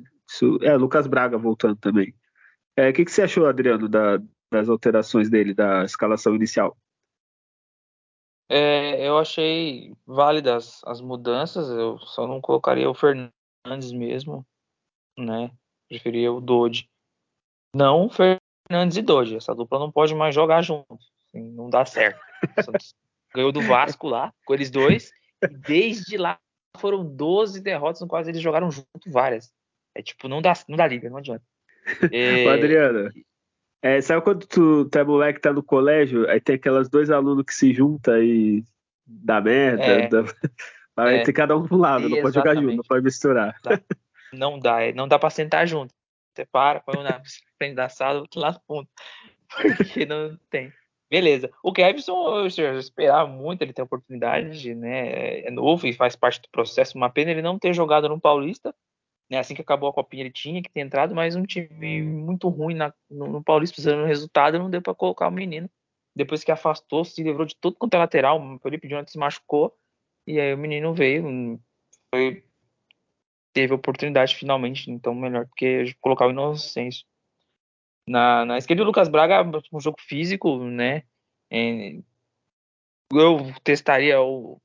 [0.61, 2.13] é, Lucas Braga voltando também.
[2.75, 4.17] É, o é, que, que você achou, Adriano, da,
[4.51, 6.77] das alterações dele, da escalação inicial?
[8.51, 14.45] É, eu achei válidas as mudanças, eu só não colocaria o Fernandes mesmo,
[15.17, 15.51] né?
[15.87, 16.89] Preferia o Dodge.
[17.75, 20.97] Não o Fernandes e Dodge, essa dupla não pode mais jogar junto,
[21.27, 22.19] assim, não dá certo.
[23.35, 25.11] ganhou do Vasco lá, com eles dois,
[25.43, 26.39] e desde lá
[26.77, 29.51] foram 12 derrotas no qual eles jogaram junto várias.
[29.95, 31.43] É tipo, não dá, não dá liga, não adianta.
[32.13, 32.47] É...
[32.47, 33.11] Adriana,
[33.81, 37.45] é, sabe quando tu, tu é moleque, tá no colégio, aí tem aquelas dois alunos
[37.45, 38.63] que se juntam e
[39.05, 40.21] dá merda, é, dá...
[40.95, 43.55] vai é, ter cada um pro lado, não pode jogar junto, não pode misturar.
[44.33, 45.93] Não dá, é, não dá pra sentar junto.
[46.35, 47.21] Você para, põe um na
[47.57, 48.89] frente da sala, outro lá no fundo.
[49.77, 50.71] Porque não tem.
[51.09, 51.49] Beleza.
[51.63, 55.39] O Kevson, eu já esperava muito ele ter oportunidade, né?
[55.39, 56.95] É novo e faz parte do processo.
[56.97, 58.75] Uma pena ele não ter jogado no Paulista,
[59.29, 62.49] né, assim que acabou a copinha, ele tinha que ter entrado, mas um time muito
[62.49, 65.69] ruim na, no, no Paulista, precisando do resultado, não deu para colocar o menino.
[66.15, 69.77] Depois que afastou, se livrou de tudo quanto é lateral, o Felipe Jonathan se machucou,
[70.25, 71.59] e aí o menino veio,
[72.13, 72.43] foi,
[73.53, 77.05] teve oportunidade finalmente, então melhor do que colocar o Inocêncio.
[78.09, 81.03] Na, na esquerda, o Lucas Braga, um jogo físico, né?
[81.51, 81.99] É,
[83.13, 84.59] eu testaria o,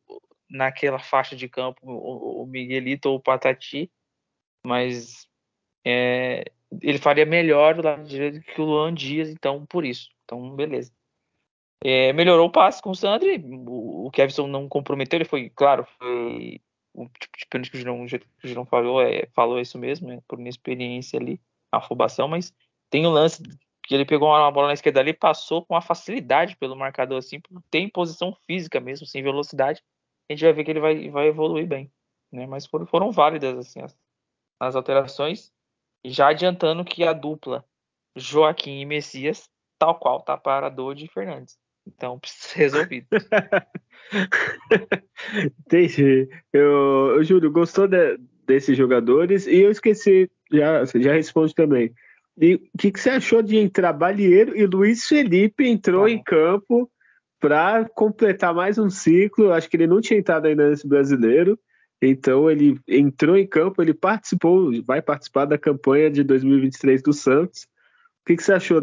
[0.49, 3.93] naquela faixa de campo o, Miguelito ou o Patati,
[4.65, 5.29] mas
[5.85, 6.45] é,
[6.81, 10.09] ele faria melhor do direito que o Luan Dias, então por isso.
[10.25, 10.91] Então, beleza.
[11.85, 15.87] É, melhorou o passe com o Sandri, o, o Kevson não comprometeu, ele foi, claro,
[15.99, 16.63] foi
[16.95, 21.21] o tipo de pênalti que o Girão, falou, é, falou isso mesmo, é, por inexperiência
[21.21, 21.39] ali,
[21.71, 22.55] afobação, mas
[22.95, 23.43] tem o lance
[23.83, 27.41] que ele pegou uma bola na esquerda ali passou com uma facilidade pelo marcador, assim,
[27.69, 29.83] ter posição física mesmo, sem velocidade,
[30.31, 31.91] a gente vai ver que ele vai, vai evoluir bem,
[32.31, 33.99] né, mas foram, foram válidas, assim, as,
[34.61, 35.53] as alterações,
[36.05, 37.65] já adiantando que a dupla
[38.15, 41.59] Joaquim e Messias, tal qual tá para Dodi e Fernandes.
[41.85, 43.09] Então, precisa resolvido.
[45.67, 46.29] Entendi.
[46.53, 51.93] Eu, eu Júlio, gostou de, desses jogadores e eu esqueci, já, já responde também.
[52.37, 56.11] E o que, que, você achou de entrar Balieiro e Luiz Felipe entrou ah.
[56.11, 56.91] em campo
[57.39, 59.53] para completar mais um ciclo?
[59.53, 61.59] Acho que ele não tinha entrado ainda nesse brasileiro.
[62.03, 67.63] Então ele entrou em campo, ele participou, vai participar da campanha de 2023 do Santos.
[67.63, 68.83] O que, que você achou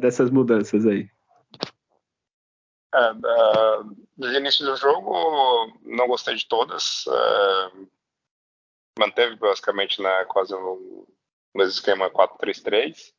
[0.00, 1.08] dessas mudanças aí?
[2.94, 7.04] É, início do jogo, não gostei de todas.
[7.06, 7.70] É,
[8.98, 11.06] manteve basicamente né, quase o
[11.56, 13.12] mesmo esquema 4-3-3,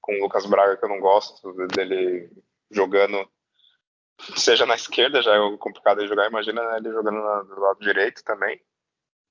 [0.00, 2.30] com o Lucas Braga, que eu não gosto dele
[2.70, 3.28] jogando,
[4.36, 8.22] seja na esquerda, já é complicado de jogar, imagina né, ele jogando do lado direito
[8.24, 8.60] também.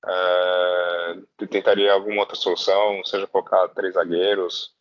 [0.04, 4.74] Uh, tentaria alguma outra solução, seja colocar três zagueiros,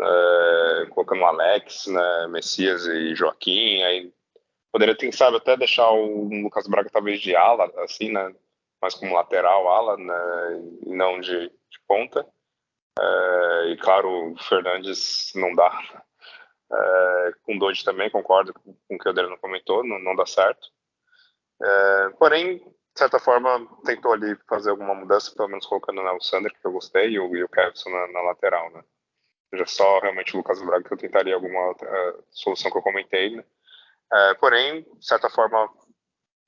[0.00, 4.12] uh, colocando o Alex, né, Messias e Joaquim, aí
[4.72, 8.34] poderia, quem sabe, até deixar o Lucas Braga talvez de ala, assim, né,
[8.82, 12.26] mais como lateral ala, né, e não de, de ponta.
[12.98, 16.04] É, e claro, o Fernandes não dá.
[16.72, 20.26] É, com o Dodge também, concordo com o que o Adriano comentou, não, não dá
[20.26, 20.68] certo.
[21.62, 26.20] É, porém, de certa forma, tentou ali fazer alguma mudança, pelo menos colocando né, o
[26.20, 28.84] Sander, que eu gostei, e o, e o Kevson na, na, lateral, né?
[29.54, 33.36] Já só realmente o Lucas Braga que eu tentaria alguma uh, solução que eu comentei,
[33.36, 33.44] né?
[34.12, 35.68] É, porém, de certa forma,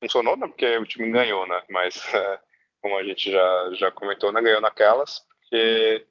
[0.01, 0.47] funcionou, né?
[0.47, 1.63] Porque o time ganhou, né?
[1.71, 2.39] Mas, uh,
[2.83, 4.41] como a gente já, já comentou, né?
[4.41, 6.07] Ganhou naquelas, porque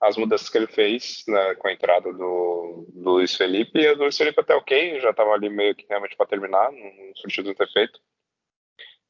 [0.00, 3.98] as mudanças que ele fez né, com a entrada do, do Luiz Felipe, e o
[3.98, 7.54] Luiz Felipe até ok, já estava ali meio que realmente para terminar, não surtiu do
[7.54, 8.00] ter feito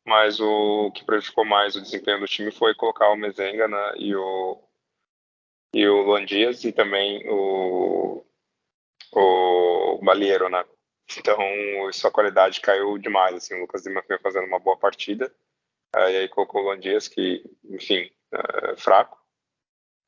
[0.04, 4.14] mas o que prejudicou mais o desempenho do time foi colocar o Mezenga né, e
[4.14, 4.60] o
[5.72, 8.24] e o Luan Dias e também o
[9.12, 10.64] o Balieiro, né?
[11.18, 11.36] Então,
[11.92, 15.34] sua qualidade caiu demais, assim, o Lucas Lima foi fazendo uma boa partida,
[15.92, 19.19] e aí colocou o Luan Dias, que, enfim, é fraco.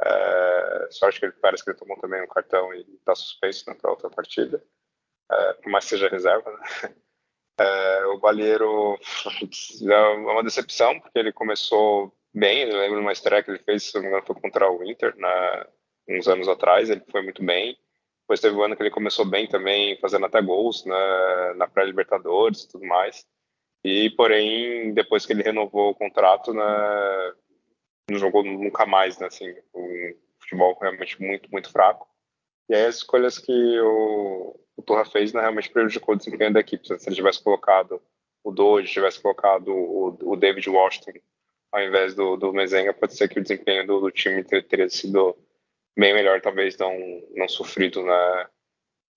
[0.01, 3.77] É, sorte que ele parece que ele tomou também um cartão e está suspenso né,
[3.81, 4.63] para outra partida,
[5.31, 6.95] é, por mais que seja reserva, né?
[7.59, 8.99] É, o Balheiro
[9.89, 12.63] é uma decepção, porque ele começou bem.
[12.63, 14.83] Eu lembro de uma estreia que ele fez, se não me engano, foi contra o
[14.85, 15.67] Inter, né,
[16.09, 16.91] uns anos atrás.
[16.91, 17.77] Ele foi muito bem.
[18.23, 22.63] Depois teve um ano que ele começou bem também, fazendo até gols né, na pré-Libertadores
[22.63, 23.27] e tudo mais.
[23.85, 27.35] E, porém, depois que ele renovou o contrato, né,
[28.11, 32.09] não jogou nunca mais, né, assim, um futebol realmente muito, muito fraco.
[32.69, 36.61] E aí as escolhas que o, o Turra fez né, realmente prejudicou o desempenho da
[36.61, 36.87] equipe.
[36.87, 38.01] Se ele tivesse colocado
[38.45, 41.13] o Doge, tivesse colocado o, o David Washington
[41.73, 44.89] ao invés do, do Mezenga, pode ser que o desempenho do, do time ter, teria
[44.91, 45.35] sido
[45.97, 46.93] bem melhor, talvez não,
[47.35, 48.47] não sofrido né,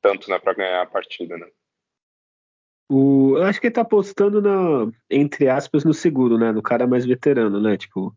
[0.02, 1.38] tanto né, para ganhar a partida.
[1.38, 1.48] Né.
[2.90, 6.52] O, eu acho que ele tá apostando na, entre aspas, no seguro, né?
[6.52, 7.76] No cara mais veterano, né?
[7.78, 8.16] Tipo,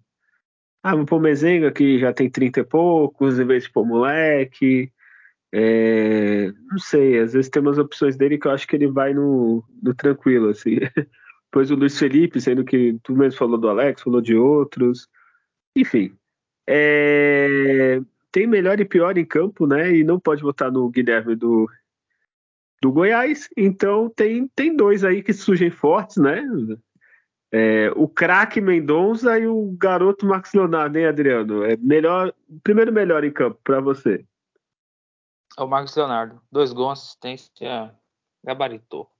[0.93, 4.93] ah, vou pôr Mezenga que já tem 30 e poucos, em vez de pôr moleque.
[5.53, 9.15] É, não sei, às vezes tem umas opções dele que eu acho que ele vai
[9.15, 10.79] no, no tranquilo, assim.
[11.51, 15.09] Depois o Luiz Felipe, sendo que tu mesmo falou do Alex, falou de outros.
[15.75, 16.15] Enfim.
[16.67, 19.95] É, tem melhor e pior em campo, né?
[19.97, 21.67] E não pode votar no Guilherme do,
[22.83, 23.49] do Goiás.
[23.57, 26.43] Então tem, tem dois aí que surgem fortes, né?
[27.51, 31.65] É, o craque Mendonça e o garoto Max Leonardo, hein, Adriano?
[31.65, 34.25] É melhor, primeiro melhor em campo para você.
[35.59, 36.41] É o Marcos Leonardo.
[36.53, 37.95] Dois gols, assistência,
[38.45, 39.11] gabaritou.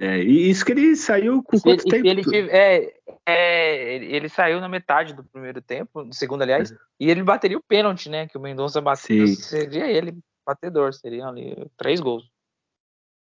[0.00, 2.06] É, e isso que ele saiu com quanto ele, tempo?
[2.06, 2.94] Ele, tive, é,
[3.26, 7.62] é, ele saiu na metade do primeiro tempo, do segundo, aliás, e ele bateria o
[7.62, 8.28] pênalti, né?
[8.28, 9.26] Que o Mendonça bateu.
[9.26, 9.34] Sim.
[9.34, 12.30] Seria ele, batedor, seria ali três gols.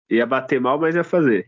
[0.10, 1.48] Ia bater mal, mas ia fazer.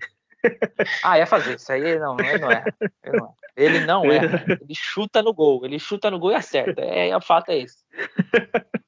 [1.03, 1.55] Ah, ia fazer.
[1.55, 2.63] Isso aí não, ele não é.
[3.03, 3.39] Ele não é.
[3.55, 4.57] Ele não é.
[4.61, 5.65] Ele chuta no gol.
[5.65, 6.81] Ele chuta no gol e acerta.
[6.81, 7.77] É, o fato é esse.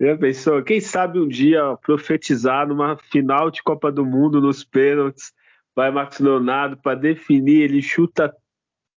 [0.00, 0.62] Já pensou?
[0.62, 5.32] Quem sabe um dia profetizar numa final de Copa do Mundo nos pênaltis,
[5.74, 8.34] vai Max Leonardo para definir, ele chuta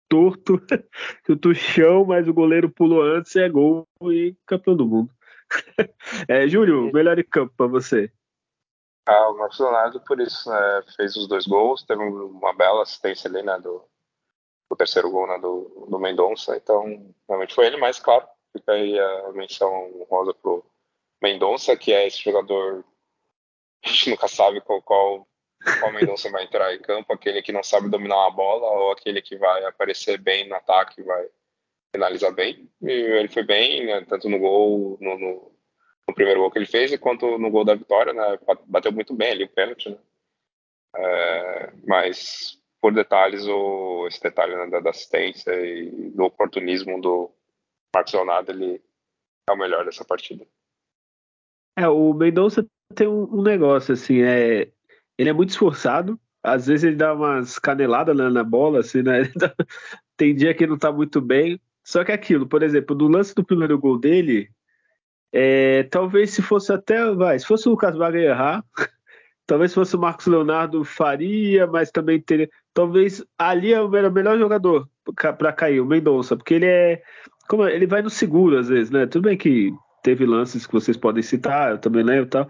[0.08, 0.62] torto,
[1.26, 5.12] chuta o chão, mas o goleiro pulou antes, é gol e campeão do mundo.
[6.28, 8.12] É, Júlio, melhor em campo para você.
[9.06, 13.30] Ah, o Marcos Leonardo, por isso, né, fez os dois gols, teve uma bela assistência
[13.30, 13.84] ali, né, do,
[14.70, 19.00] do terceiro gol, né, do, do Mendonça, então, realmente foi ele, mas, claro, Fica aí
[19.00, 20.66] a menção rosa pro
[21.22, 22.84] Mendonça, que é esse jogador.
[23.84, 25.28] A gente nunca sabe qual, qual,
[25.80, 29.22] qual Mendonça vai entrar em campo, aquele que não sabe dominar uma bola ou aquele
[29.22, 31.28] que vai aparecer bem no ataque, vai
[31.96, 32.70] finalizar bem.
[32.82, 35.52] E ele foi bem, né, tanto no gol, no, no,
[36.12, 39.32] no, primeiro gol que ele fez, quanto no gol da vitória, né, bateu muito bem
[39.32, 39.90] ali o pênalti.
[39.90, 39.98] Né.
[40.96, 47.32] É, mas por detalhes, o, esse detalhe né, da, assistência e do oportunismo do,
[47.94, 48.82] Marcos Leonardo ele
[49.50, 50.46] é o melhor dessa partida.
[51.78, 54.70] É, o Mendonça tem um, um, negócio assim, é,
[55.18, 59.24] ele é muito esforçado, às vezes ele dá umas caneladas na, na bola, assim, né?
[60.18, 61.62] tem dia que não tá muito bem.
[61.84, 64.50] Só que é aquilo, por exemplo, no lance do primeiro gol dele,
[65.34, 68.64] é, talvez se fosse até, vai, se fosse o Lucas Braga errar,
[69.48, 74.38] talvez se fosse o Marcos Leonardo faria, mas também teria, talvez ali era o melhor
[74.38, 74.88] jogador
[75.38, 77.02] para cair, o Mendonça, porque ele é
[77.48, 79.06] como ele vai no seguro às vezes, né?
[79.06, 82.48] Tudo bem que teve lances que vocês podem citar, eu também lembro tal.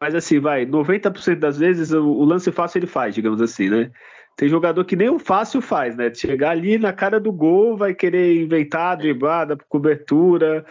[0.00, 3.90] Mas assim, vai, 90% das vezes o, o, lance fácil ele faz, digamos assim, né?
[4.36, 6.12] Tem jogador que nem o fácil faz, né?
[6.12, 10.64] Chegar ali na cara do gol, vai querer inventar, driblada, cobertura.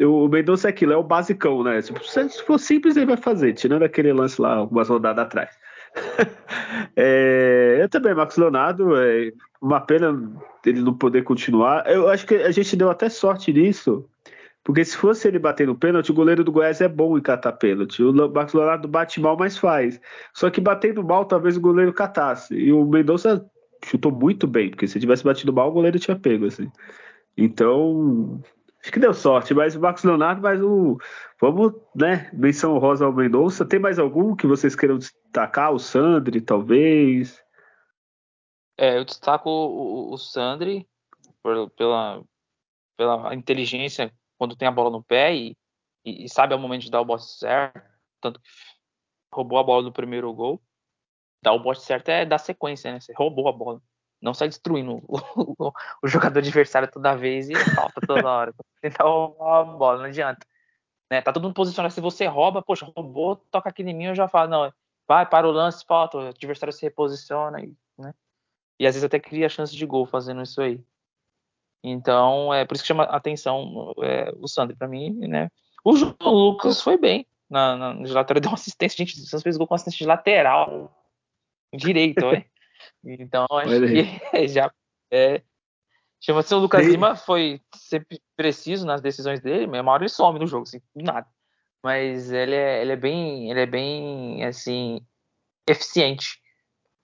[0.00, 1.80] O Mendonça é aquilo, é o basicão, né?
[1.80, 1.92] Se
[2.44, 5.50] for simples, ele vai fazer, tirando aquele lance lá, algumas rodadas atrás.
[6.94, 10.14] é, eu também, Marcos Leonardo, é uma pena
[10.64, 11.88] ele não poder continuar.
[11.90, 14.06] Eu acho que a gente deu até sorte nisso,
[14.62, 17.52] Porque se fosse ele bater no pênalti, o goleiro do Goiás é bom em catar
[17.52, 18.02] pênalti.
[18.02, 20.00] O Marcos Leonardo bate mal, mas faz.
[20.34, 22.54] Só que batendo mal, talvez o goleiro catasse.
[22.54, 23.44] E o Mendonça
[23.84, 26.70] chutou muito bem, porque se tivesse batido mal, o goleiro tinha pego, assim.
[27.36, 28.42] Então,
[28.86, 30.96] acho que deu sorte, mas o Marcos Leonardo, mas o.
[31.40, 32.30] Vamos, né?
[32.32, 33.66] Menção rosa ao Mendonça.
[33.66, 35.72] Tem mais algum que vocês queiram destacar?
[35.72, 37.44] O Sandri, talvez?
[38.78, 40.88] É, eu destaco o, o Sandri
[41.42, 42.22] por, pela,
[42.96, 45.56] pela inteligência quando tem a bola no pé e,
[46.04, 47.82] e, e sabe ao momento de dar o bote certo.
[48.20, 48.48] Tanto que
[49.32, 50.62] roubou a bola do primeiro gol.
[51.42, 53.00] Dar o bote certo é dar sequência, né?
[53.00, 53.82] Você roubou a bola.
[54.20, 55.18] Não sai destruindo o,
[55.68, 58.54] o, o jogador adversário toda vez e falta toda hora.
[58.80, 60.46] Tentar roubar a bola, não adianta.
[61.10, 61.22] Né?
[61.22, 61.92] Tá todo mundo posicionado.
[61.92, 64.72] Se você rouba, poxa, roubou, toca aqui em mim, eu já falo, não,
[65.06, 68.12] vai para o lance, falta, o adversário se reposiciona, e, né?
[68.78, 70.80] E às vezes até cria chance de gol fazendo isso aí.
[71.82, 75.50] Então, é por isso que chama atenção é, o Sandro para mim, né?
[75.84, 79.56] O João Lucas foi bem na, na, lateral, deu uma assistência, gente, o Santos fez
[79.56, 80.92] gol com assistência de lateral
[81.72, 82.44] direito, né?
[83.04, 84.70] Então, acho que já
[85.10, 85.42] é,
[86.20, 86.92] chama assim, o Lucas Sim.
[86.92, 90.80] Lima foi sempre preciso nas decisões dele, mas uma hora ele some no jogo, assim,
[90.94, 91.26] nada.
[91.82, 95.00] Mas ele é, ele é bem, ele é bem, assim,
[95.68, 96.40] eficiente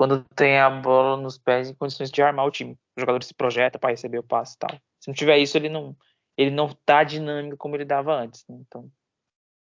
[0.03, 2.77] quando tem a bola nos pés em condições de armar o time.
[2.97, 4.71] O jogador se projeta para receber o passe e tal.
[5.01, 5.97] Se não tiver isso, ele não
[6.37, 8.45] ele não tá dinâmico como ele dava antes.
[8.49, 8.57] Né?
[8.61, 8.91] Então,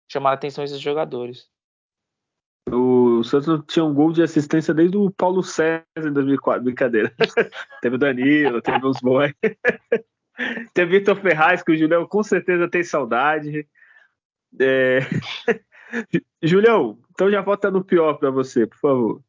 [0.09, 1.49] chamar a atenção esses jogadores.
[2.72, 6.64] O Santos tinha um gol de assistência desde o Paulo César em 2004.
[6.64, 7.14] Brincadeira.
[7.82, 9.34] teve o Danilo, teve os boys.
[10.74, 13.68] teve Vitor Ferraz, que o Julião com certeza tem saudade.
[14.60, 14.99] É...
[16.41, 19.22] Julião, então já volta no pior para você, por favor.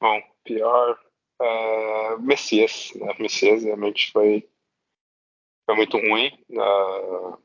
[0.00, 0.98] Bom, pior.
[1.40, 2.92] Uh, Messias.
[2.94, 3.14] Né?
[3.18, 4.48] Messias realmente foi,
[5.64, 6.32] foi muito ruim.
[6.50, 7.38] Uh,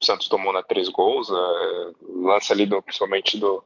[0.00, 1.28] o Santos tomou na né, três gols.
[1.28, 3.64] Uh, lance ali, do, principalmente do,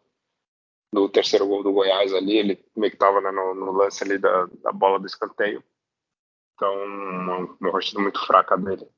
[0.93, 4.19] do terceiro gol do Goiás ali, ele meio que estava né, no, no, lance ali
[4.19, 5.63] da, da bola do escanteio.
[6.55, 8.89] Então, uma, uma partida muito fraca dele.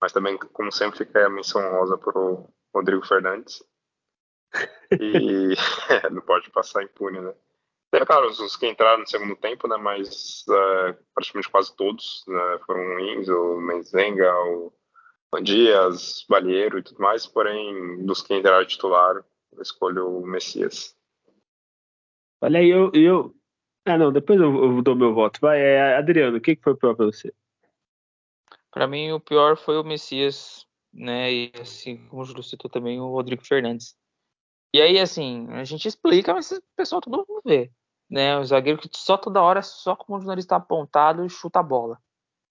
[0.00, 3.62] Mas também, como sempre, fica a menção rosa para o Rodrigo Fernandes.
[4.92, 5.54] E
[6.10, 7.34] não pode passar impune, né?
[7.94, 9.76] É claro, os que entraram no segundo tempo, né?
[9.76, 14.72] Mas é, praticamente quase todos né, foram ruins, o Menzenga, o
[15.40, 20.96] Dias, Balheiro e tudo mais, porém, dos que entraram titular, eu escolho o Messias.
[22.42, 23.34] Olha aí, eu, eu.
[23.86, 25.40] Ah, não, depois eu, eu dou meu voto.
[25.40, 27.32] Vai, é, Adriano, o que, que foi pior pra você?
[28.70, 31.32] Para mim, o pior foi o Messias, né?
[31.32, 33.96] E assim, como o Júlio citou também, o Rodrigo Fernandes.
[34.74, 37.70] E aí, assim, a gente explica, mas o pessoal todo mundo vê.
[38.08, 38.38] Né?
[38.38, 41.98] O zagueiro que só toda hora, só com o jornalista apontado, chuta a bola.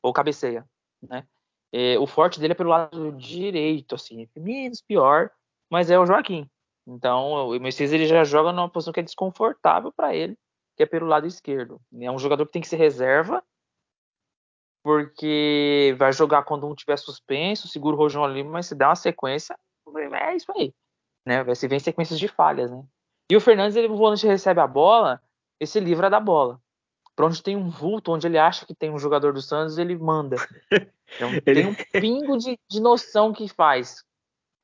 [0.04, 0.68] Ou cabeceia.
[1.02, 1.28] Né?
[1.72, 5.32] E, o forte dele é pelo lado direito, assim, é menos pior,
[5.70, 6.50] mas é o Joaquim.
[6.88, 10.38] Então, o Messias ele já joga numa posição que é desconfortável para ele,
[10.76, 11.80] que é pelo lado esquerdo.
[12.00, 13.44] É um jogador que tem que ser reserva,
[14.84, 18.96] porque vai jogar quando um tiver suspenso, segura o Rojão ali, mas se dá uma
[18.96, 19.58] sequência,
[20.14, 20.74] é isso aí
[21.26, 21.54] né?
[21.56, 22.84] Se vem sequências de falhas, né?
[23.32, 25.22] E o Fernandes, ele, o volante recebe a bola,
[25.60, 26.60] ele se livra da bola.
[27.22, 29.96] Pra onde tem um vulto, onde ele acha que tem um jogador do Santos, ele
[29.96, 30.38] manda.
[31.14, 31.42] Então, ele...
[31.44, 34.02] Tem um pingo de, de noção que faz,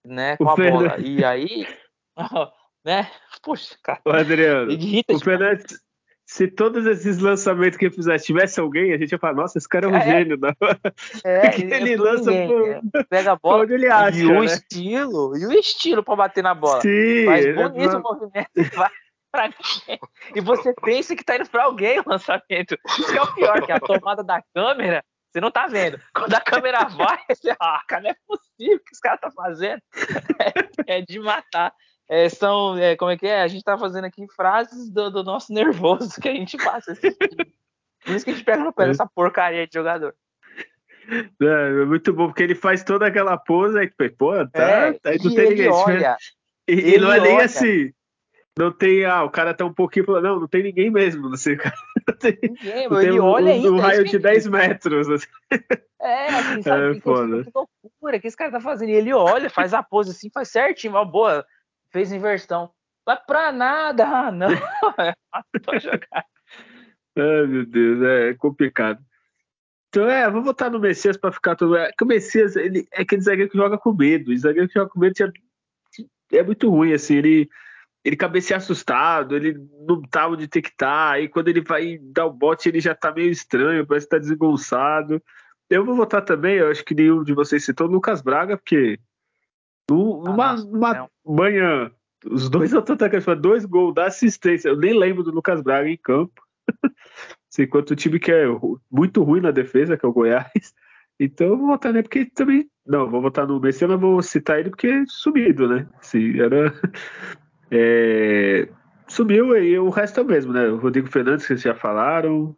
[0.05, 0.91] né, com o a Fernandes...
[0.91, 1.01] bola.
[1.01, 1.67] E aí,
[2.85, 3.11] né?
[3.43, 3.99] Poxa, cara.
[4.05, 5.77] O Adriano, o Fernandes,
[6.25, 9.67] se todos esses lançamentos que ele fizesse tivesse alguém, a gente ia falar, nossa, esse
[9.67, 10.37] cara é um é, gênio.
[10.37, 10.53] Não?
[11.25, 12.99] É, Porque ele, ele lança ninguém, por...
[13.01, 13.03] é.
[13.03, 14.45] pega a bola onde ele acha, e o né?
[14.45, 16.81] estilo, e o estilo para bater na bola.
[16.81, 17.97] Sim, Faz bonito é...
[17.97, 18.89] o movimento vai
[19.32, 19.99] pra ninguém.
[20.36, 22.78] E você pensa que tá indo para alguém o lançamento.
[22.99, 25.99] Isso é o pior, que a tomada da câmera, você não tá vendo.
[26.13, 29.82] Quando a câmera vai, você, ah, cara, não é possível que esse cara tá fazendo.
[30.88, 31.73] É, é de matar
[32.09, 33.41] é, são, é, como é que é?
[33.41, 36.95] A gente tá fazendo aqui frases do, do nosso nervoso que a gente passa.
[36.95, 40.15] Por isso que a gente pega no pé dessa porcaria de jogador.
[41.09, 45.09] É, é, muito bom, porque ele faz toda aquela pose aí, pô, tá, é, tá
[45.09, 45.69] aí não tem ninguém.
[45.69, 46.17] Olha,
[46.67, 47.45] e, e não é nem olha.
[47.45, 47.91] assim,
[48.57, 51.55] não tem, ah, o cara tá um pouquinho não, não tem ninguém mesmo, não sei,
[51.55, 51.75] cara.
[52.07, 53.69] Não tem, ninguém, não tem ele um, olha ainda.
[53.69, 55.09] Um raio de 10 metros.
[55.09, 55.27] Assim.
[55.99, 57.43] É, assim, sabe, é, que, foda.
[57.43, 58.89] que loucura que esse cara tá fazendo.
[58.89, 61.45] E ele olha, faz a pose assim, faz certinho, uma boa
[61.91, 62.71] fez inversão.
[63.05, 64.51] Vai pra nada, ah, não.
[64.51, 66.25] É jogar.
[67.17, 69.03] Ai, meu Deus, é complicado.
[69.89, 71.75] Então, é, vou votar no Messias para ficar tudo.
[71.75, 74.31] É, que o Messias, ele é aquele zagueiro que joga com medo.
[74.31, 75.13] O zagueiro que joga com medo
[76.31, 77.15] é muito ruim, assim.
[77.15, 77.49] Ele,
[78.07, 81.09] ele cabeceia assustado, ele não tá onde tem que estar.
[81.09, 84.11] Tá, aí quando ele vai dar o bote, ele já tá meio estranho, parece que
[84.11, 85.21] tá desengonçado.
[85.69, 88.97] Eu vou votar também, eu acho que nenhum de vocês citou o Lucas Braga, porque
[89.91, 91.91] ah, numa manhã,
[92.25, 94.69] os dois atacantes dois gols da assistência.
[94.69, 96.41] Eu nem lembro do Lucas Braga em campo.
[97.59, 98.45] Enquanto o time que é
[98.89, 100.73] muito ruim na defesa, que é o Goiás.
[101.19, 102.69] Então eu vou votar nele porque também.
[102.85, 105.89] Não, vou votar no Messi, mas vou citar ele porque é sumido, né?
[105.99, 106.71] Sim, era.
[107.72, 108.68] É,
[109.63, 110.68] e o resto é o mesmo, né?
[110.68, 112.55] O Rodrigo Fernandes, que vocês já falaram.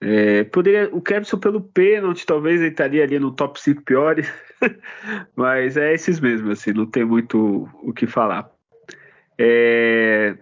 [0.00, 4.32] É, poderia, o Kevson pelo pênalti talvez ele estaria ali no top 5 piores,
[5.34, 8.48] mas é esses mesmos, assim, não tem muito o que falar.
[9.36, 10.36] É,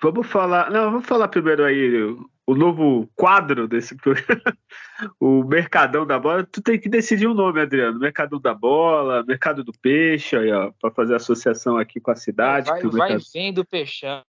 [0.00, 2.16] vamos falar, não, vamos falar primeiro aí
[2.48, 4.42] o novo quadro desse programa,
[5.20, 6.48] o Mercadão da Bola.
[6.50, 7.98] Tu tem que decidir o um nome, Adriano.
[7.98, 12.70] Mercadão da Bola, Mercado do Peixe, aí, ó, para fazer associação aqui com a cidade.
[12.70, 13.30] Vai, vai mercado...
[13.34, 14.22] vendo Peixão,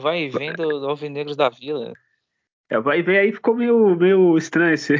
[0.00, 1.92] vai vendo Alvinegros da Vila.
[2.68, 4.94] É, vai ver aí ficou meio, meio estranho esse.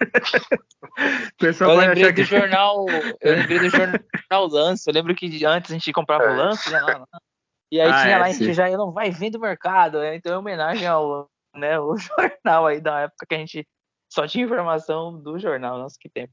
[1.60, 2.24] eu lembrei do que...
[2.24, 2.86] jornal,
[3.20, 4.90] eu lembrei do jornal Lance.
[4.90, 6.36] Eu lembro que antes a gente comprava o é.
[6.36, 7.06] Lance, né, lá,
[7.70, 10.16] e aí ah, tinha é, lá, a gente já não vai vendo o mercado, né?
[10.16, 11.96] então é homenagem ao né, o
[12.44, 13.66] jornal aí da época que a gente
[14.12, 16.32] só tinha informação do jornal, nossa, que tempo.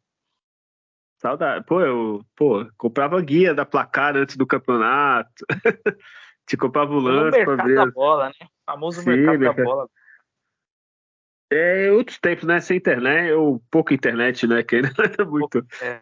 [1.21, 1.63] Saudade.
[1.65, 5.45] Pô, eu pô, comprava guia da placar antes do campeonato.
[6.47, 7.75] Te comprava o lance para ver.
[7.75, 8.33] da bola, né?
[8.41, 9.87] O famoso Sim, mercado da bola.
[11.51, 12.59] É, outros tempos, né?
[12.59, 14.63] Sem internet, ou pouca internet, né?
[14.63, 15.63] Que ainda era muito.
[15.81, 16.01] É.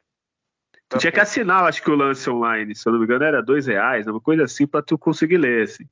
[0.88, 3.43] Tu tinha que assinar, acho que o lance online, se eu não me engano, era
[3.43, 5.63] dois reais, uma coisa assim, para tu conseguir ler.
[5.63, 5.86] Assim.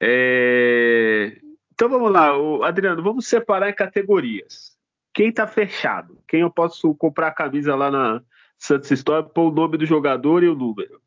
[0.00, 1.38] É...
[1.76, 2.30] Então vamos lá,
[2.66, 4.74] Adriano, vamos separar em categorias.
[5.12, 6.18] Quem tá fechado?
[6.26, 8.22] Quem eu posso comprar a camisa lá na
[8.56, 11.02] Santos História, pôr o nome do jogador e o número?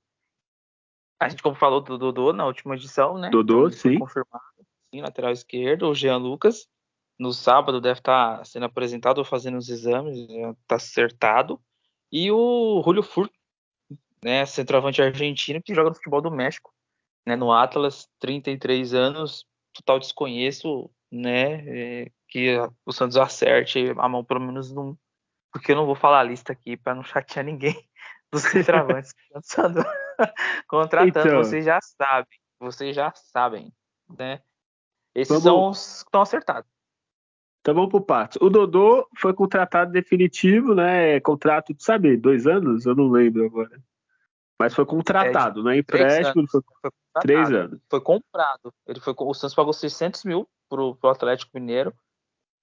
[1.19, 3.31] A gente, como falou do Dodô na última edição, né?
[3.31, 3.97] Dodô, então, sim.
[3.97, 4.43] Confirmado,
[4.93, 6.69] sim, lateral esquerdo, o Jean Lucas
[7.17, 10.19] no sábado deve estar tá sendo apresentado ou fazendo os exames,
[10.61, 11.59] está acertado.
[12.11, 13.33] E o Julio Furto,
[14.23, 16.71] né, centroavante argentino que joga no futebol do México,
[17.25, 24.23] né, no Atlas, 33 anos, total desconheço, né, é, que o Santos acerte a mão
[24.23, 24.95] pelo menos num,
[25.51, 27.75] porque eu não vou falar a lista aqui para não chatear ninguém
[28.31, 29.73] dos centroavantes que estão
[30.67, 33.73] contratando, então, vocês já sabem, vocês já sabem,
[34.17, 34.41] né?
[35.15, 36.69] Esses são os que estão acertados.
[37.61, 38.37] Então vamos pro Patos.
[38.41, 41.19] O Dodô foi contratado definitivo, né?
[41.19, 42.85] Contrato, sabe, dois anos?
[42.85, 43.81] Eu não lembro agora.
[44.59, 46.91] Mas foi contratado, é, não é empréstimo, foi, foi
[47.21, 47.79] três anos.
[47.89, 48.73] Foi comprado.
[48.85, 51.93] Ele foi, o Santos pagou 600 mil pro, pro Atlético Mineiro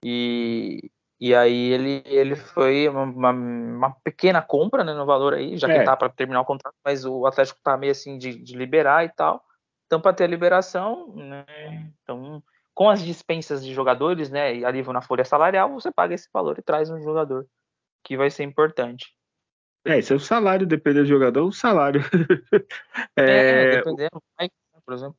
[0.03, 5.67] e, e aí ele, ele foi uma, uma, pequena compra né, no valor aí, já
[5.67, 5.83] que é.
[5.83, 9.09] tá para terminar o contrato, mas o Atlético tá meio assim de, de liberar e
[9.09, 9.43] tal.
[9.87, 11.45] Então, para ter a liberação, né,
[12.03, 12.43] então
[12.75, 16.59] com as dispensas de jogadores, né, e alívio na folha salarial, você paga esse valor
[16.59, 17.47] e traz um jogador
[18.03, 19.16] que vai ser importante.
[19.87, 22.01] É, esse é o salário, dependendo do jogador, o salário.
[23.15, 24.21] é, é, dependendo,
[24.85, 25.15] por exemplo.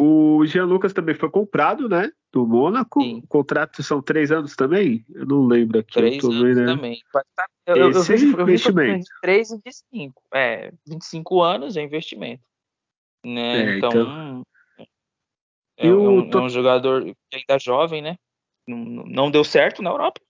[0.00, 2.10] O Jean Lucas também foi comprado, né?
[2.32, 3.02] Do Mônaco.
[3.02, 3.18] Sim.
[3.24, 5.04] O contrato são três anos também?
[5.10, 5.94] Eu não lembro aqui.
[5.94, 6.66] Três anos vendo, né?
[6.66, 7.00] também.
[7.66, 9.06] Eu, eu, eu, vi, eu investimento.
[9.20, 10.22] três e de cinco.
[10.32, 12.42] É, 25 anos é investimento.
[13.24, 13.74] Né?
[13.74, 14.42] É, então, então,
[15.76, 17.02] é, é, um, é um jogador
[17.32, 18.16] ainda jovem, né?
[18.66, 20.20] Não, não deu certo na Europa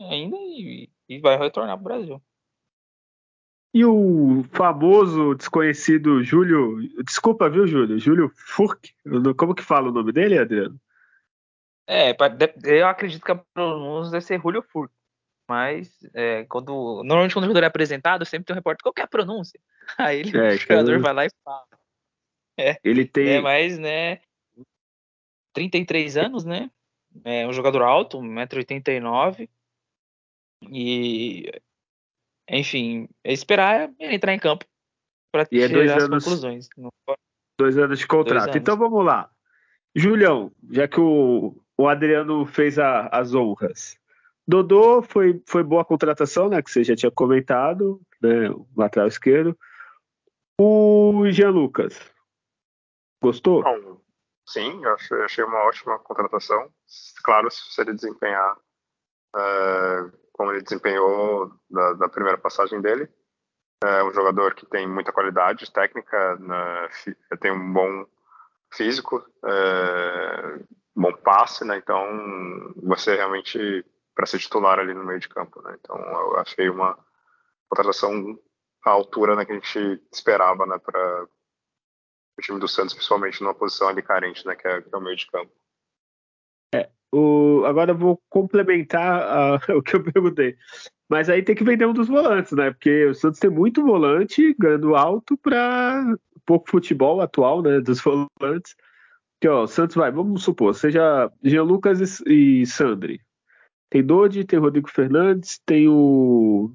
[0.00, 2.22] ainda e, e vai retornar para o Brasil.
[3.76, 6.78] E o famoso desconhecido Júlio.
[7.04, 7.98] Desculpa, viu, Júlio?
[7.98, 8.90] Júlio Furk.
[9.36, 10.80] Como que fala o nome dele, Adriano?
[11.86, 12.16] É,
[12.64, 14.90] eu acredito que a pronúncia deve ser Júlio Furk.
[15.46, 17.02] Mas é, quando.
[17.04, 19.60] Normalmente quando o jogador é apresentado, sempre tem um repórter, qual é pronúncia?
[19.98, 21.66] Aí ele, é, o jogador vai lá e fala.
[22.58, 23.28] É, ele tem.
[23.28, 24.22] É, mas, né,
[25.52, 26.70] 33 anos, né?
[27.26, 29.50] É um jogador alto, 1,89m.
[30.62, 31.52] E,
[32.48, 34.64] enfim, é esperar ele entrar em campo
[35.32, 36.68] para é tirar é as anos, conclusões.
[37.58, 38.44] Dois anos de contrato.
[38.44, 38.56] Anos.
[38.56, 39.30] Então vamos lá.
[39.94, 43.98] Julião, já que o, o Adriano fez a, as honras.
[44.46, 46.62] Dodô foi, foi boa contratação, né?
[46.62, 48.50] Que você já tinha comentado, né?
[48.50, 49.58] O lateral esquerdo.
[50.60, 51.98] O Jean Lucas.
[53.22, 53.62] Gostou?
[53.62, 54.00] Não,
[54.48, 56.70] Sim, eu achei, achei uma ótima contratação.
[57.24, 58.56] Claro, se ele desempenhar
[59.36, 63.08] é, como ele desempenhou da, primeira passagem dele.
[63.82, 66.88] É um jogador que tem muita qualidade técnica, né,
[67.40, 68.06] tem um bom
[68.72, 70.60] físico, é,
[70.94, 71.76] bom passe, né?
[71.76, 72.04] Então,
[72.82, 73.84] você realmente
[74.14, 75.76] para ser titular ali no meio de campo, né?
[75.78, 76.98] Então, eu achei uma
[77.68, 78.38] contratação
[78.84, 83.54] à altura né, que a gente esperava, né, para o time do Santos, principalmente numa
[83.54, 85.52] posição ali carente, né, que é, que é o meio de campo.
[86.74, 90.56] É, o, agora eu vou complementar uh, o que eu perguntei.
[91.08, 92.70] Mas aí tem que vender um dos volantes, né?
[92.70, 97.80] Porque o Santos tem muito volante ganhando alto para pouco futebol atual, né?
[97.80, 98.00] Dos
[98.40, 98.74] volantes.
[99.40, 103.20] Que, ó, o Santos vai, vamos supor, seja Jean Lucas e, e Sandri.
[103.90, 106.72] Tem Dodi, tem Rodrigo Fernandes, tem o,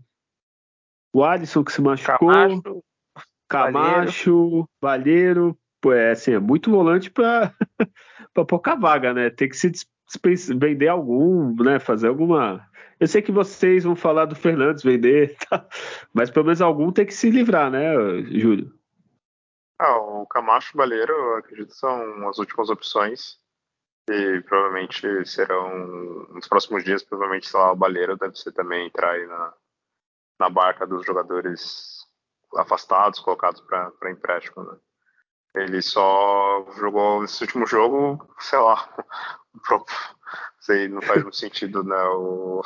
[1.13, 2.29] o Alisson que se machucou.
[2.29, 2.83] Camacho,
[3.49, 5.57] Camacho Valheiro.
[5.85, 7.53] É, assim, é muito volante para
[8.47, 9.29] pouca vaga, né?
[9.29, 9.71] Tem que se
[10.55, 11.79] vender algum, né?
[11.79, 12.67] Fazer alguma.
[12.99, 15.65] Eu sei que vocês vão falar do Fernandes vender, tá?
[16.13, 17.93] mas pelo menos algum tem que se livrar, né,
[18.31, 18.71] Júlio?
[19.79, 23.39] Ah, o Camacho e o Baleiro, acredito, são as últimas opções
[24.07, 29.11] e provavelmente serão nos próximos dias, provavelmente, sei lá, o Baleiro deve ser também entrar
[29.11, 29.53] aí na,
[30.39, 32.05] na barca dos jogadores
[32.57, 34.77] afastados, colocados para empréstimo, né?
[35.53, 38.89] Ele só jogou nesse último jogo, sei lá,
[40.59, 42.01] sei, não faz muito sentido, né?
[42.15, 42.61] O,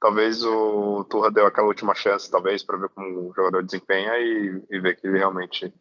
[0.00, 4.62] talvez o Turra deu aquela última chance, talvez, para ver como o jogador desempenha e,
[4.70, 5.72] e ver que ele realmente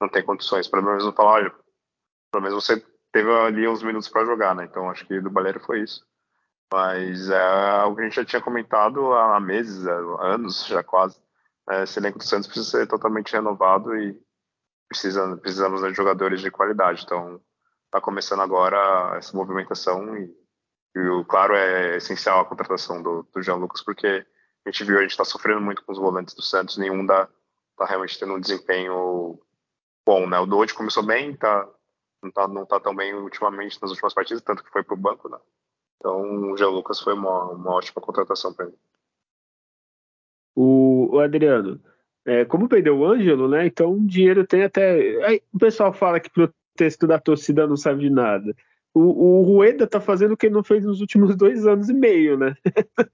[0.00, 0.66] não tem condições.
[0.66, 1.54] Pelo menos não falar, olha,
[2.32, 2.82] pelo menos você
[3.12, 4.64] teve ali uns minutos para jogar, né?
[4.64, 6.06] Então acho que do Baleiro foi isso.
[6.72, 9.92] Mas é algo que a gente já tinha comentado há meses, há
[10.22, 11.20] anos já quase.
[11.82, 14.18] Esse elenco do Santos precisa ser totalmente renovado e
[14.90, 17.04] precisa, precisamos de jogadores de qualidade.
[17.04, 17.40] Então
[17.86, 20.24] está começando agora essa movimentação e,
[20.96, 24.26] e, claro, é essencial a contratação do, do Jean Lucas porque
[24.66, 27.28] a gente viu, a gente está sofrendo muito com os volantes do Santos, nenhum está
[27.86, 29.40] realmente tendo um desempenho
[30.04, 30.38] bom, né?
[30.38, 31.68] O Dodge começou bem, tá,
[32.22, 35.28] não, tá, não tá tão bem ultimamente nas últimas partidas, tanto que foi pro banco,
[35.28, 35.38] né?
[35.96, 38.78] Então o Jean Lucas foi uma, uma ótima contratação para ele.
[40.54, 41.80] O, o Adriano,
[42.30, 43.66] é, como perdeu o Ângelo, né?
[43.66, 45.26] Então dinheiro tem até.
[45.26, 48.54] Aí, o pessoal fala que protesto da torcida não sabe de nada.
[48.94, 51.92] O, o Rueda tá fazendo o que ele não fez nos últimos dois anos e
[51.92, 52.54] meio, né?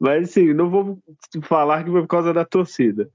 [0.00, 0.98] Mas assim, não vou
[1.42, 3.08] falar que foi por causa da torcida.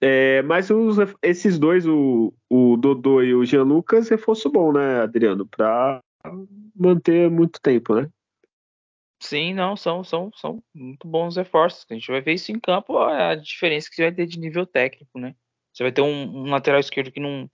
[0.00, 5.00] É, mas os, esses dois, o, o Dodô e o Jean Lucas, reforço bom, né,
[5.00, 5.46] Adriano?
[5.46, 6.02] Para
[6.76, 8.08] manter muito tempo, né?
[9.20, 11.86] Sim, não, são, são, são muito bons reforços.
[11.90, 14.66] A gente vai ver isso em campo, a diferença que você vai ter de nível
[14.66, 15.34] técnico, né?
[15.72, 17.50] Você vai ter um, um lateral esquerdo que não,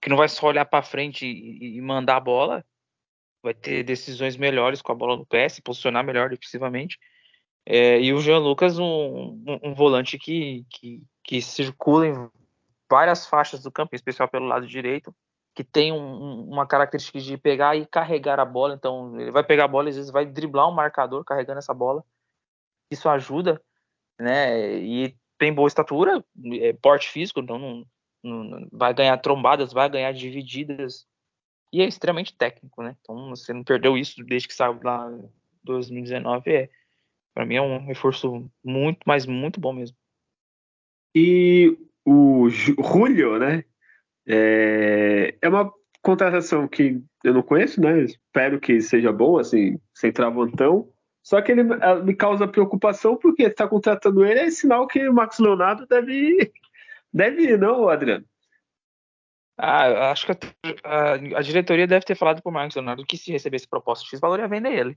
[0.00, 2.64] que não vai só olhar para frente e, e, mandar a bola,
[3.42, 6.98] vai ter decisões melhores com a bola no pé, se posicionar melhor defensivamente.
[7.66, 8.84] É, e o Jean Lucas, um,
[9.46, 12.30] um, um volante que, que, que circula em
[12.90, 15.14] várias faixas do campo, em especial pelo lado direito,
[15.54, 18.74] que tem um, uma característica de pegar e carregar a bola.
[18.74, 21.74] Então, ele vai pegar a bola e às vezes vai driblar um marcador carregando essa
[21.74, 22.04] bola.
[22.90, 23.60] Isso ajuda,
[24.18, 24.78] né?
[24.78, 26.24] E tem boa estatura,
[26.60, 27.86] é, porte físico, então não,
[28.22, 31.06] não, vai ganhar trombadas, vai ganhar divididas.
[31.72, 32.96] E é extremamente técnico, né?
[33.00, 35.28] Então, você não perdeu isso desde que saiu lá em
[35.64, 36.50] 2019.
[36.50, 36.68] É,
[37.32, 39.96] para mim é um reforço muito, mas muito bom mesmo.
[41.14, 43.64] E o Julio, né?
[44.26, 48.02] É, é uma contratação que eu não conheço, né?
[48.02, 50.88] Espero que seja bom, assim, sem travantão.
[51.22, 55.38] Só que ele me causa preocupação porque está contratando ele é sinal que o Marcos
[55.38, 56.50] Leonardo deve,
[57.12, 58.24] deve ir, não, Adriano?
[59.58, 60.36] Ah, acho que a,
[60.84, 64.18] a, a, diretoria deve ter falado para o Marcos Leonardo que se recebesse proposta X
[64.18, 64.96] valor ia vender ele.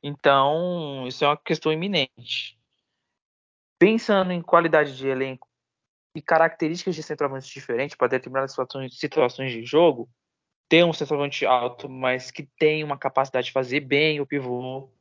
[0.00, 2.56] Então, isso é uma questão iminente.
[3.76, 5.47] Pensando em qualidade de elenco
[6.18, 10.10] e características de centroavantes diferentes para determinadas situações, situações de jogo,
[10.68, 14.92] ter um centroavante alto, mas que tem uma capacidade de fazer bem o pivô,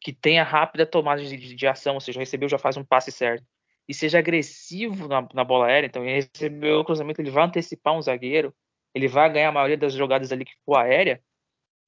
[0.00, 3.44] que tenha rápida tomada de, de, ação, ou seja, recebeu já faz um passe certo,
[3.88, 7.96] e seja agressivo na, na bola aérea, então ele recebeu o cruzamento, ele vai antecipar
[7.96, 8.54] um zagueiro,
[8.94, 11.22] ele vai ganhar a maioria das jogadas ali que for aérea,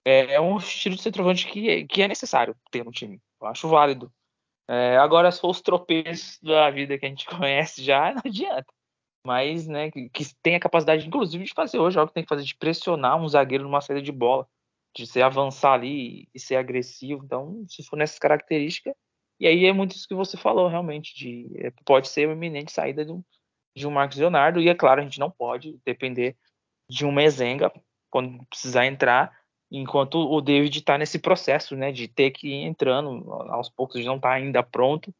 [0.05, 3.21] é, é um estilo de centroavante que, que é necessário ter no time.
[3.41, 4.11] Eu acho válido.
[4.73, 8.73] É, agora, se for os tropeços da vida que a gente conhece já, não adianta.
[9.25, 12.29] Mas, né, que, que tem a capacidade, inclusive, de fazer hoje, algo que tem que
[12.29, 14.49] fazer, de pressionar um zagueiro numa saída de bola,
[14.97, 17.23] de se avançar ali e ser agressivo.
[17.23, 18.95] Então, se for nessas características,
[19.39, 22.73] e aí é muito isso que você falou, realmente, de é, pode ser uma iminente
[22.73, 23.23] saída de um,
[23.77, 26.35] de um Marcos Leonardo, e é claro, a gente não pode depender
[26.89, 27.71] de um Mezenga
[28.11, 29.39] quando precisar entrar,
[29.73, 34.07] enquanto o David está nesse processo, né, de ter que ir entrando aos poucos, de
[34.07, 35.13] não estar tá ainda pronto.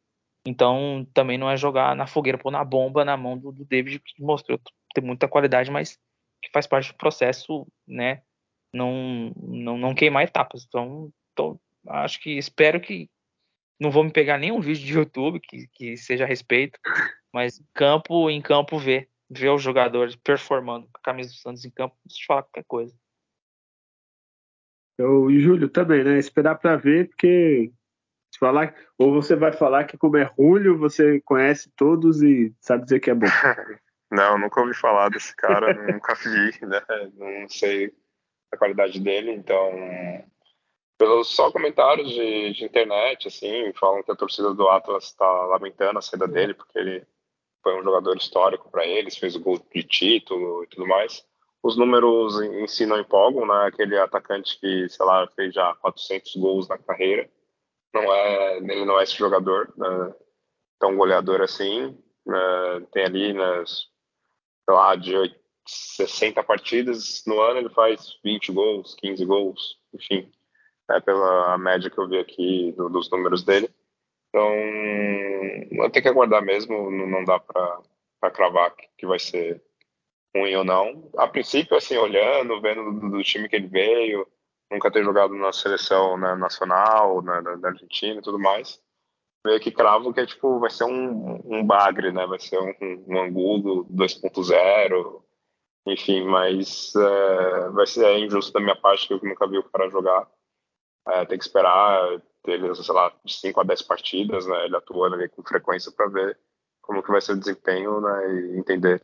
[0.45, 3.99] Então, também não é jogar na fogueira, pôr na bomba na mão do, do David,
[3.99, 4.59] que mostrou
[4.93, 5.97] ter muita qualidade, mas
[6.41, 8.21] que faz parte do processo, né,
[8.73, 10.65] não, não, não queimar etapas.
[10.67, 13.09] Então, tô, acho que espero que
[13.79, 16.79] não vou me pegar nenhum vídeo de YouTube que, que seja a respeito,
[17.33, 21.71] mas campo em campo ver, ver os jogadores performando com a camisa do Santos em
[21.71, 23.02] campo, deixa eu falar qualquer coisa.
[24.97, 26.17] Eu, e Júlio também, né?
[26.17, 27.71] Esperar para ver, porque
[28.31, 32.83] se falar, ou você vai falar que como é Julio, você conhece todos e sabe
[32.83, 33.25] dizer que é bom.
[34.11, 36.81] Não, nunca ouvi falar desse cara, nunca vi, né?
[37.15, 37.91] Não sei
[38.51, 39.71] a qualidade dele, então
[40.97, 45.97] pelos só comentários de, de, internet, assim, falam que a torcida do Atlas está lamentando
[45.99, 47.05] a saída dele, porque ele
[47.61, 51.25] foi um jogador histórico para eles, fez o gol de título e tudo mais.
[51.63, 53.67] Os números em si não empolgam, né?
[53.67, 57.29] Aquele atacante que, sei lá, fez já 400 gols na carreira.
[57.93, 60.13] Não é, ele não é esse jogador né?
[60.79, 61.97] tão goleador assim.
[62.25, 62.87] Né?
[62.91, 65.13] Tem ali, né, sei lá, de
[65.65, 70.29] 60 partidas no ano, ele faz 20 gols, 15 gols, enfim
[70.89, 73.69] né, pela média que eu vi aqui do, dos números dele.
[74.29, 74.49] Então,
[75.77, 79.61] vai ter que aguardar mesmo, não dá para cravar que vai ser
[80.35, 81.09] ruim ou não.
[81.17, 84.27] A princípio, assim, olhando, vendo do, do time que ele veio,
[84.71, 88.81] nunca ter jogado na seleção né, nacional, né, da, da, Argentina e tudo mais,
[89.45, 92.25] meio que cravo que é, tipo, vai ser um, um bagre, né?
[92.25, 92.73] Vai ser um,
[93.07, 95.21] um Angulo 2.0,
[95.87, 99.89] enfim, mas é, vai ser injusto da minha parte que eu nunca vi o cara
[99.89, 100.27] jogar.
[101.07, 105.15] É, tem que esperar ele, sei lá, de 5 a 10 partidas, né, ele atuando
[105.15, 106.37] ali com frequência para ver
[106.81, 109.01] como que vai ser o desempenho, né, e entender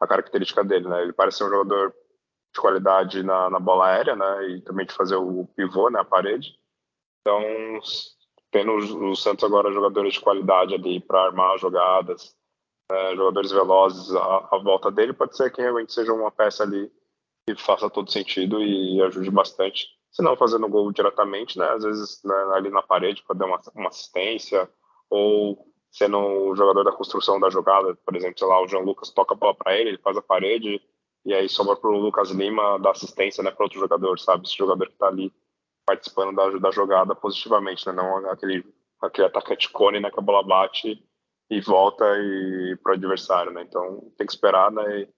[0.00, 1.02] a característica dele, né.
[1.02, 1.94] Ele parece ser um jogador
[2.54, 6.04] de qualidade na, na bola aérea, né, e também de fazer o pivô, né, a
[6.04, 6.58] parede.
[7.20, 7.42] Então,
[8.50, 12.34] tendo o Santos agora jogadores de qualidade ali para armar jogadas,
[12.90, 16.90] né, jogadores velozes à, à, volta dele, pode ser que realmente seja uma peça ali
[17.46, 21.66] que faça todo sentido e ajude bastante se não fazendo gol diretamente, né?
[21.70, 24.68] Às vezes né, ali na parede para dar uma, uma, assistência,
[25.08, 29.10] ou sendo o jogador da construção da jogada, por exemplo, sei lá, o João Lucas
[29.10, 30.80] toca a bola para ele, ele faz a parede,
[31.24, 34.46] e aí sobra para o Lucas Lima dar assistência né, para outro jogador, sabe?
[34.46, 35.32] Esse jogador que está ali
[35.84, 37.92] participando da, da jogada positivamente, né?
[37.92, 38.64] Não aquele,
[39.00, 41.02] aquele atacante cone né, que a bola bate
[41.50, 43.62] e volta e para o adversário, né?
[43.62, 45.08] Então tem que esperar né, e,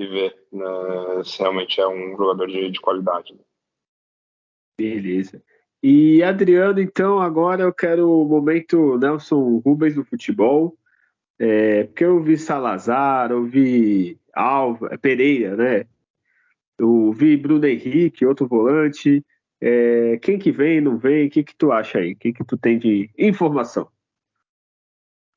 [0.00, 3.34] e ver né, se realmente é um jogador de, de qualidade.
[3.34, 3.40] Né?
[4.78, 5.42] Beleza.
[5.82, 10.76] E Adriano, então, agora eu quero o momento Nelson Rubens do futebol.
[11.38, 15.86] É, porque eu vi Salazar, eu vi Alva, Pereira, né?
[16.76, 19.24] Eu vi Bruno Henrique, outro volante.
[19.60, 21.26] É, quem que vem, não vem?
[21.26, 22.12] O que, que tu acha aí?
[22.12, 23.88] O que, que tu tem de informação?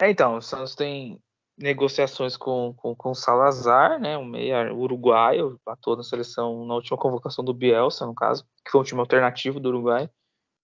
[0.02, 1.20] É, então, o Santos tem
[1.58, 7.46] negociações com, com, com Salazar, né, um meia uruguaio, atuou na seleção na última convocação
[7.46, 10.10] do Bielsa, no caso, que foi um time alternativo do Uruguai,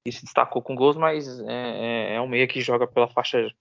[0.08, 3.54] e se destacou com gols, mas é, é, é um meia que joga pela faixa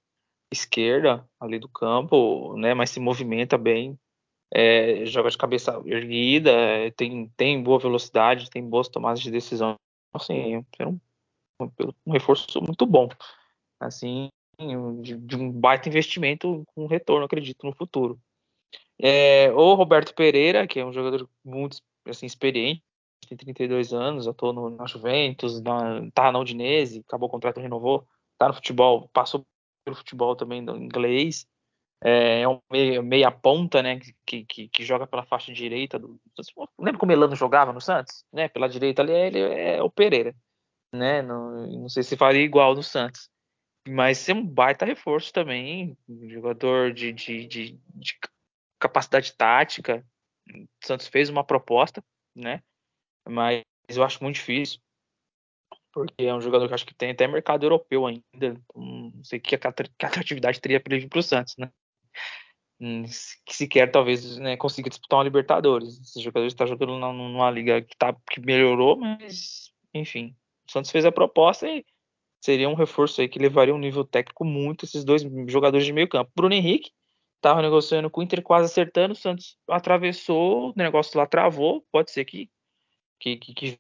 [0.53, 3.99] esquerda ali do campo, né, mas se movimenta bem,
[4.55, 9.75] é, joga de cabeça erguida, é, tem, tem boa velocidade, tem boas tomadas de decisão,
[10.15, 11.01] assim, é um,
[12.07, 13.09] um, reforço muito bom,
[13.81, 14.29] assim,
[15.03, 18.21] de, de, um baita investimento com retorno, acredito, no futuro.
[19.01, 22.83] É, o Roberto Pereira, que é um jogador muito assim, experiente,
[23.27, 28.07] tem 32 anos, atuou no, na Juventus, na, tá na Udinese, acabou o contrato, renovou,
[28.39, 29.45] tá no futebol, passou
[29.85, 31.47] pelo futebol também inglês,
[32.03, 36.20] é, é um meia, meia, ponta, né, que, que, que, joga pela faixa direita do
[36.79, 40.35] lembra como Elano jogava no Santos, né, pela direita ali, ele é o Pereira,
[40.93, 43.31] né, não, não sei se faria igual no Santos,
[43.89, 45.97] mas ser um baita reforço também,
[46.29, 48.18] jogador de, de, de, de,
[48.79, 50.05] capacidade tática.
[50.51, 52.03] O Santos fez uma proposta,
[52.35, 52.62] né?
[53.29, 54.81] Mas eu acho muito difícil,
[55.93, 58.22] porque é um jogador que acho que tem até mercado europeu ainda.
[58.35, 61.70] Então, não sei que, que atratividade teria para ele para o Santos, né?
[62.79, 63.05] Hum,
[63.47, 65.99] que sequer talvez né, consiga disputar uma Libertadores.
[65.99, 70.37] Esse jogador está jogando numa liga que, tá, que melhorou, mas enfim.
[70.68, 71.85] O Santos fez a proposta e
[72.45, 76.09] seria um reforço aí que levaria um nível técnico muito esses dois jogadores de meio
[76.09, 76.31] campo.
[76.37, 76.91] Bruno Henrique
[77.37, 82.11] estava negociando com o Inter, quase acertando, o Santos atravessou, o negócio lá travou, pode
[82.11, 82.51] ser que
[83.19, 83.79] que, que, que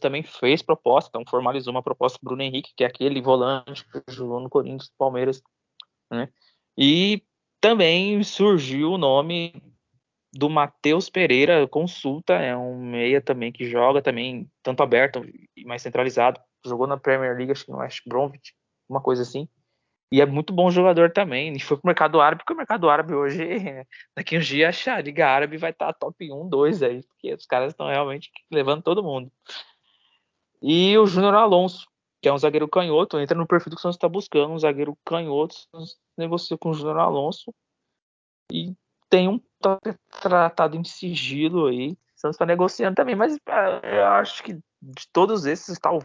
[0.00, 4.02] também fez proposta, então formalizou uma proposta para Bruno Henrique, que é aquele volante que
[4.12, 5.42] jogou no Corinthians, Palmeiras,
[6.10, 6.28] né?
[6.76, 7.22] E
[7.60, 9.54] também surgiu o nome
[10.32, 15.22] do Matheus Pereira, consulta, é um meia também que joga também tanto aberto
[15.56, 18.54] e mais centralizado, jogou na Premier League, acho que no West Bromwich,
[18.88, 19.48] uma coisa assim.
[20.12, 21.54] E é muito bom jogador também.
[21.54, 23.38] E foi pro mercado árabe, porque o mercado árabe hoje,
[24.14, 27.46] daqui uns dias, a Liga Árabe vai estar tá top 1, 2 aí, porque os
[27.46, 29.32] caras estão realmente levando todo mundo.
[30.60, 31.88] E o Júnior Alonso,
[32.20, 34.94] que é um zagueiro canhoto, entra no perfil que o Santos está buscando, um zagueiro
[35.02, 35.56] canhoto,
[36.16, 37.50] negocia com o Júnior Alonso
[38.52, 38.76] e
[39.08, 39.40] tem um
[40.20, 41.92] tratado em sigilo aí.
[41.92, 46.00] O Santos está negociando também, mas ah, eu acho que de todos esses, tal,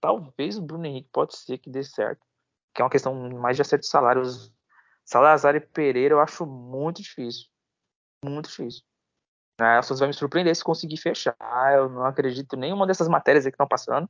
[0.00, 2.29] talvez o Bruno Henrique pode ser que dê certo.
[2.74, 4.52] Que é uma questão mais de acerto de salários.
[5.04, 7.48] Salazar e Pereira eu acho muito difícil.
[8.24, 8.82] Muito difícil.
[9.60, 11.36] É, a vai me surpreender se conseguir fechar.
[11.74, 14.08] Eu não acredito em nenhuma dessas matérias que estão passando,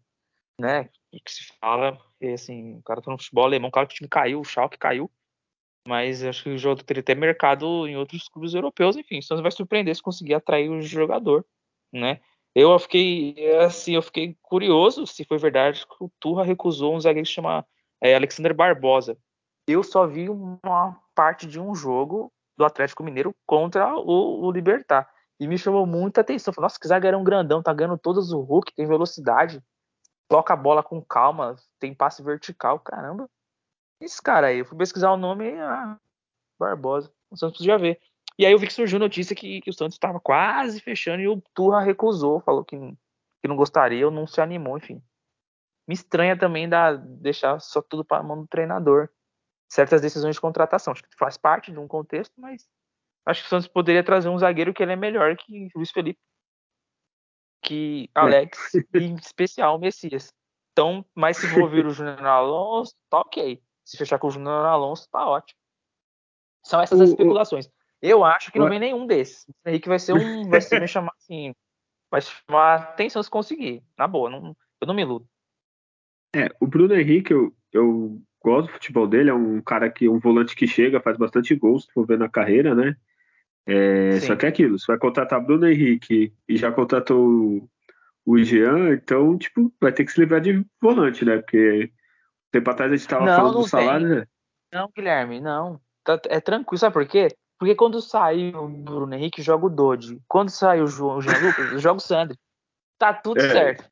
[0.60, 0.84] né?
[1.12, 4.08] Que se fala, que, assim, o cara tá no futebol alemão, claro que o time
[4.08, 5.10] caiu, o Schalke caiu,
[5.88, 9.42] mas acho que o jogo teria até mercado em outros clubes europeus, enfim, o Santos
[9.42, 11.44] vai surpreender se conseguir atrair o jogador,
[11.92, 12.20] né?
[12.54, 17.26] Eu fiquei, assim, eu fiquei curioso se foi verdade que o Turra recusou um zagueiro
[17.26, 17.66] que chama
[18.00, 19.16] é, Alexander Barbosa.
[19.66, 25.08] Eu só vi uma parte de um jogo do Atlético Mineiro contra o, o Libertar.
[25.38, 26.52] E me chamou muita atenção.
[26.52, 29.62] Falei, Nossa, que zagueirão grandão, tá ganhando todos o Hulk, tem velocidade,
[30.28, 33.28] toca a bola com calma, tem passe vertical, caramba.
[34.00, 35.96] Esse cara aí, eu fui pesquisar o nome, ah,
[36.58, 37.12] Barbosa.
[37.30, 38.00] O Santos podia ver.
[38.38, 41.28] E aí eu vi que surgiu notícia que, que o Santos estava quase fechando e
[41.28, 45.02] o Turra recusou, falou que, que não gostaria ou não se animou, enfim.
[45.86, 49.08] Me estranha também da, deixar só tudo para a mão do treinador.
[49.68, 50.92] Certas decisões de contratação.
[50.92, 52.68] Acho que faz parte de um contexto, mas
[53.26, 56.20] acho que o Santos poderia trazer um zagueiro que ele é melhor que Luiz Felipe,
[57.62, 58.20] que é.
[58.20, 60.32] Alex e em especial o Messias.
[60.72, 63.62] Então, mas se for vir o Júnior Alonso, tá ok.
[63.84, 65.58] Se fechar com o Júnior Alonso, tá ótimo.
[66.62, 67.68] São essas as especulações.
[68.00, 69.46] Eu acho que não vem nenhum desses.
[69.64, 70.48] O Henrique vai ser um.
[70.48, 71.54] Vai ser me chamar assim.
[72.10, 73.84] Vai chamar atenção se conseguir.
[73.96, 75.28] Na boa, não, eu não me iludo.
[76.34, 80.18] É, o Bruno Henrique, eu, eu gosto do futebol dele, é um cara que um
[80.18, 82.96] volante que chega, faz bastante gols, se for ver na carreira, né?
[83.66, 87.68] É, só que é aquilo, você vai contratar Bruno Henrique e já contratou
[88.24, 91.38] o Jean, então, tipo, vai ter que se livrar de volante, né?
[91.38, 91.90] Porque
[92.50, 94.26] tempo atrás a gente tava não, falando do salário, né?
[94.72, 95.80] Não, Guilherme, não.
[96.04, 97.28] Tá, é tranquilo, sabe por quê?
[97.58, 100.18] Porque quando sai o Bruno Henrique, joga o Dodge.
[100.26, 102.36] Quando sai o João o Jean Lucas, joga o Sandro.
[102.98, 103.50] Tá tudo é.
[103.50, 103.90] certo.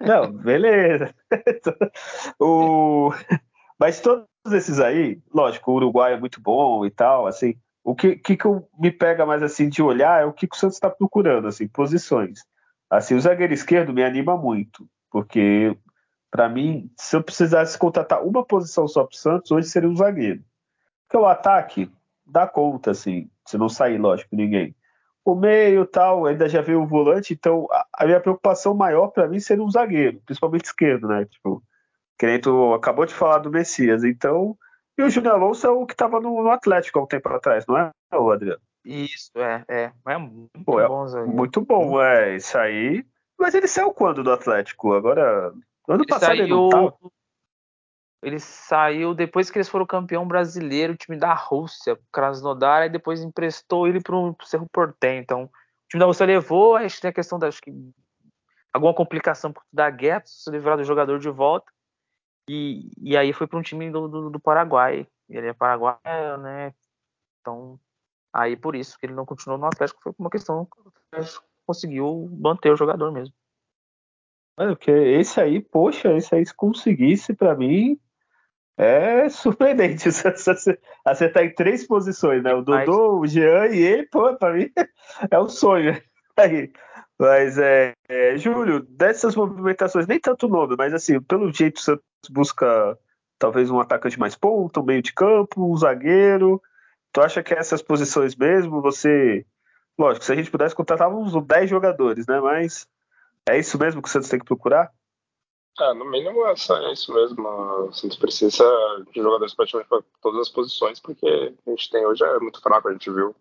[0.00, 1.14] Não, beleza.
[2.40, 3.10] o...
[3.78, 7.54] Mas todos esses aí, lógico, o Uruguai é muito bom e tal, assim.
[7.82, 8.48] O que, que, que
[8.78, 11.66] me pega mais assim de olhar é o que, que o Santos está procurando, assim,
[11.66, 12.40] posições.
[12.90, 15.76] Assim, o zagueiro esquerdo me anima muito, porque
[16.30, 19.96] para mim, se eu precisasse contratar uma posição só para o Santos, hoje seria um
[19.96, 20.44] zagueiro.
[21.06, 21.90] Porque o ataque,
[22.24, 24.74] dá conta, assim, se não sair, lógico, ninguém.
[25.30, 29.28] O meio tal, ainda já veio o volante, então a, a minha preocupação maior para
[29.28, 31.24] mim seria um zagueiro, principalmente esquerdo, né?
[31.24, 31.62] Tipo,
[32.18, 34.56] querendo, acabou de falar do Messias, então.
[34.98, 37.64] E o Júnior Alonso é o que estava no, no, Atlético há um tempo atrás,
[37.64, 38.60] não é, o Adriano?
[38.84, 39.92] Isso, é, é.
[40.08, 41.36] É muito Pô, é bom, zagueiro.
[41.36, 43.04] Muito bom, é, isso aí.
[43.38, 44.94] Mas ele saiu quando do Atlético?
[44.94, 45.52] Agora.
[45.88, 46.42] Ano ele passado saiu...
[46.42, 46.94] ele não tava.
[48.22, 53.22] Ele saiu depois que eles foram campeão brasileiro, o time da Rússia, Krasnodar, e depois
[53.22, 55.18] emprestou ele para o Cerro Portem.
[55.18, 55.50] Então, o
[55.88, 57.72] time da Rússia levou, que tem a questão da acho que,
[58.72, 61.72] alguma complicação da guerra, se livrar do jogador de volta.
[62.48, 65.06] E, e aí foi para um time do, do, do, Paraguai.
[65.28, 66.74] Ele é paraguaio, né?
[67.40, 67.78] Então,
[68.32, 71.44] aí por isso que ele não continuou no Atlético, foi uma questão que o Atlético
[71.64, 73.34] conseguiu manter o jogador mesmo.
[74.58, 77.98] É, porque esse aí, poxa, esse aí se conseguisse para mim,
[78.80, 80.08] é surpreendente.
[81.04, 82.54] Acertar em três posições, né?
[82.54, 84.70] O Dodô, o Jean e ele, pô, pra mim
[85.30, 86.00] é um sonho.
[86.36, 86.72] Aí.
[87.18, 92.04] Mas é, é, Júlio, dessas movimentações, nem tanto nome, mas assim, pelo jeito o Santos
[92.30, 92.98] busca
[93.38, 96.62] talvez um atacante mais ponta, um meio de campo, um zagueiro.
[97.12, 99.44] Tu acha que essas posições mesmo, você.
[99.98, 102.40] Lógico, se a gente pudesse contratar uns 10 jogadores, né?
[102.40, 102.86] Mas
[103.46, 104.90] é isso mesmo que o Santos tem que procurar?
[105.78, 107.48] É, no mínimo é, é isso mesmo.
[107.48, 108.64] O Santos precisa
[109.12, 112.88] de jogadores praticamente para todas as posições, porque a gente tem hoje é muito fraco,
[112.88, 113.34] a gente viu,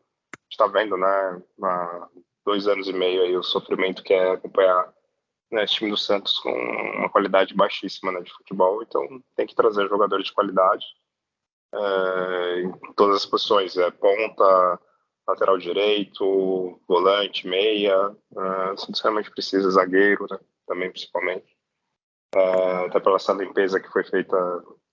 [0.49, 2.07] está vendo, né, há
[2.45, 4.93] dois anos e meio aí o sofrimento que é acompanhar
[5.51, 9.05] né, esse time do Santos com uma qualidade baixíssima né, de futebol, então
[9.35, 10.85] tem que trazer jogadores de qualidade
[11.73, 14.79] é, em todas as posições, é ponta,
[15.27, 21.58] lateral direito, volante, meia, uh, o Santos realmente precisa zagueiro, né, também principalmente
[22.35, 24.37] uh, até pela essa limpeza que foi feita,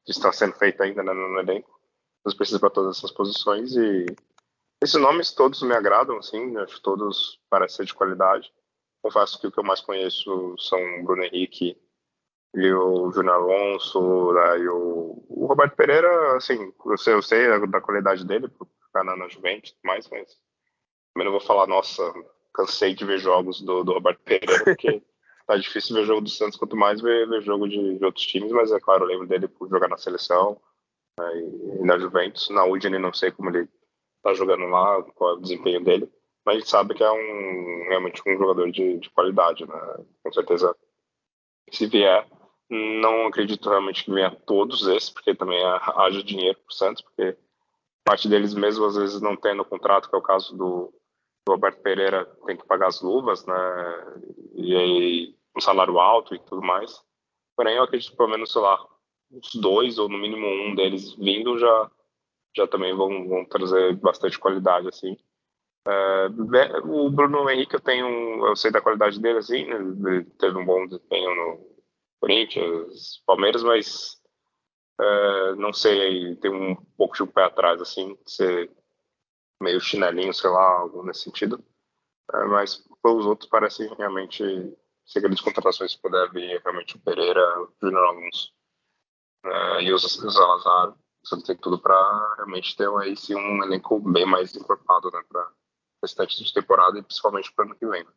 [0.04, 1.70] que está sendo feita ainda né, no elenco.
[2.24, 4.06] Nós precisamos para todas essas posições e
[4.82, 8.52] esses nomes todos me agradam, assim, acho que todos parecem ser de qualidade.
[9.02, 11.80] Confesso que o que eu mais conheço são o Bruno Henrique
[12.54, 17.66] e o Júnior Alonso né, e o, o, Roberto Pereira, assim, eu sei, eu sei
[17.68, 20.38] da, qualidade dele por ficar na, na Juventus e mais, mas
[21.12, 22.02] também não vou falar, nossa,
[22.54, 25.02] cansei de ver jogos do, do Roberto Pereira, porque
[25.46, 28.50] tá difícil ver jogo do Santos, quanto mais ver, ver jogo de, de, outros times,
[28.52, 30.60] mas é claro, eu lembro dele por jogar na seleção
[31.18, 32.50] né, e, na Juventus.
[32.50, 33.68] Na Udine não sei como ele
[34.22, 36.10] tá jogando lá, qual é o desempenho dele.
[36.44, 40.04] mas a gente sabe que é um, realmente um jogador de, de qualidade, né?
[40.22, 40.76] Com certeza,
[41.70, 42.26] se vier,
[42.68, 47.36] não acredito realmente que venha todos esses, porque também haja dinheiro por Santos, porque
[48.04, 50.92] parte deles mesmo às vezes não tem no contrato, que é o caso do,
[51.48, 53.54] Roberto Pereira, tem que pagar as luvas, né?
[54.54, 57.02] E aí um salário alto e tudo mais.
[57.56, 58.78] Porém, eu acredito que pelo menos, sei lá,
[59.30, 61.90] os dois, ou no mínimo um deles vindo, já,
[62.54, 65.16] já também vão, vão trazer bastante qualidade, assim.
[65.86, 66.26] É,
[66.84, 69.76] o Bruno Henrique, eu tenho, eu sei da qualidade dele, assim, né?
[69.76, 71.76] ele teve um bom desempenho no
[72.20, 74.20] Corinthians, Palmeiras, mas
[75.00, 78.70] é, não sei, tem um pouco de pé atrás, assim, ser
[79.60, 81.62] meio chinelinho, sei lá, algo nesse sentido.
[82.32, 84.42] É, mas pelos outros parece realmente
[85.04, 88.52] ser grandes contratações se puder vir realmente o Pereira, o Júnior Alonso
[89.44, 90.94] uh, e os, os Salazar.
[91.24, 95.50] Você tem tudo para realmente ter aí sim um elenco bem mais encorpado né, para
[96.02, 98.04] restante de temporada e principalmente para o ano que vem.
[98.04, 98.10] Né?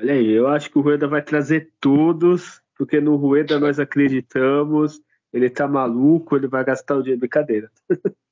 [0.00, 5.00] Olha aí, eu acho que o Rueda vai trazer todos, porque no Rueda nós acreditamos,
[5.32, 7.20] ele tá maluco, ele vai gastar o dinheiro.
[7.20, 7.70] Brincadeira.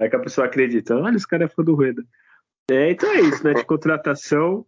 [0.00, 2.02] Aí que a pessoa acredita, olha, esse cara é fã do Rueda.
[2.70, 3.52] É, então é isso, né?
[3.52, 4.64] De contratação.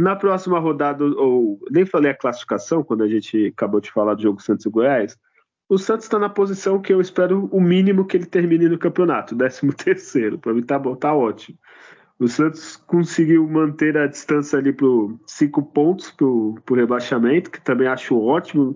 [0.00, 4.22] Na próxima rodada, ou nem falei a classificação, quando a gente acabou de falar do
[4.22, 5.16] jogo Santos e Goiás.
[5.68, 9.36] O Santos está na posição que eu espero o mínimo que ele termine no campeonato,
[9.36, 10.38] 13 terceiro.
[10.38, 11.56] Para mim tá bom, tá ótimo.
[12.18, 14.86] O Santos conseguiu manter a distância ali para
[15.26, 18.74] cinco pontos para o rebaixamento, que também acho ótimo.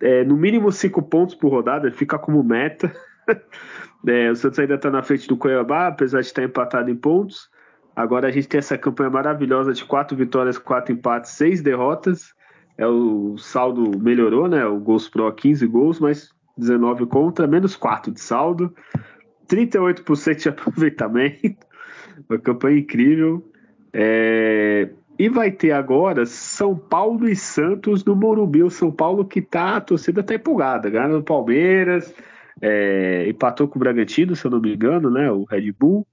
[0.00, 2.94] É, no mínimo cinco pontos por rodada, fica como meta.
[4.06, 7.50] É, o Santos ainda está na frente do Cuiabá, apesar de estar empatado em pontos.
[7.94, 12.32] Agora a gente tem essa campanha maravilhosa de quatro vitórias, quatro empates, seis derrotas.
[12.78, 14.64] É, o saldo melhorou, né?
[14.64, 18.74] O Gols Pro 15 gols, mas 19 contra, menos 4 de saldo.
[19.48, 21.66] 38% de aproveitamento.
[22.28, 23.44] Uma campanha incrível.
[23.92, 24.88] É...
[25.18, 28.62] E vai ter agora São Paulo e Santos no Morumbi.
[28.62, 30.88] O São Paulo que tá, a torcida tá empolgada.
[30.88, 32.14] Ganhando o Palmeiras,
[32.60, 33.28] é...
[33.28, 35.30] empatou com o Bragantino, se eu não me engano, né?
[35.30, 36.06] O Red Bull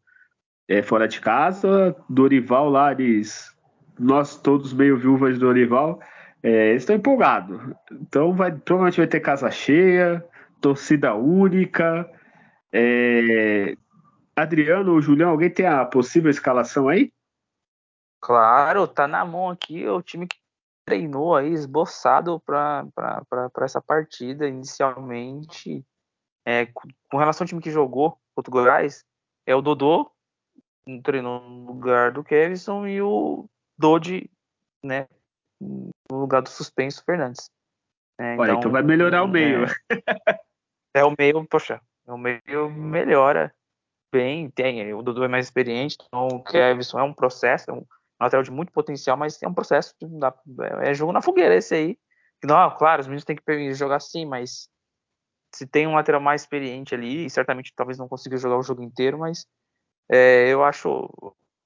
[0.67, 1.95] é, fora de casa.
[2.09, 3.55] Dorival lá, eles,
[3.97, 5.99] nós todos meio viúvas de Dorival,
[6.43, 7.59] é, estão empolgados.
[7.91, 10.23] Então vai, provavelmente vai ter casa cheia,
[10.59, 12.09] torcida única.
[12.71, 13.75] É,
[14.35, 17.11] Adriano ou Julião, alguém tem a possível escalação aí?
[18.19, 20.37] Claro, tá na mão aqui o time que
[20.85, 22.85] treinou aí, esboçado para
[23.61, 25.85] essa partida inicialmente.
[26.47, 26.65] É,
[27.11, 29.03] com relação ao time que jogou contra o Goiás,
[29.45, 30.09] é o Dodô,
[31.03, 34.31] treinou no lugar do Kevson e o Dodi,
[34.81, 35.09] né,
[35.59, 37.51] no lugar do suspenso Fernandes.
[38.17, 39.65] É, então, Olha, então vai melhorar o meio.
[40.95, 43.53] É, é, o meio, poxa, é o meio melhora
[44.09, 47.85] bem, tem, o Dudu é mais experiente, então o Kevson é um processo, é um
[48.21, 49.93] lateral de muito potencial, mas é um processo,
[50.81, 51.99] é jogo na fogueira esse aí.
[52.41, 54.69] Não, claro, os meninos têm que jogar sim, mas
[55.53, 59.17] se tem um lateral mais experiente ali, certamente talvez não consiga jogar o jogo inteiro,
[59.17, 59.45] mas
[60.09, 61.09] é, eu acho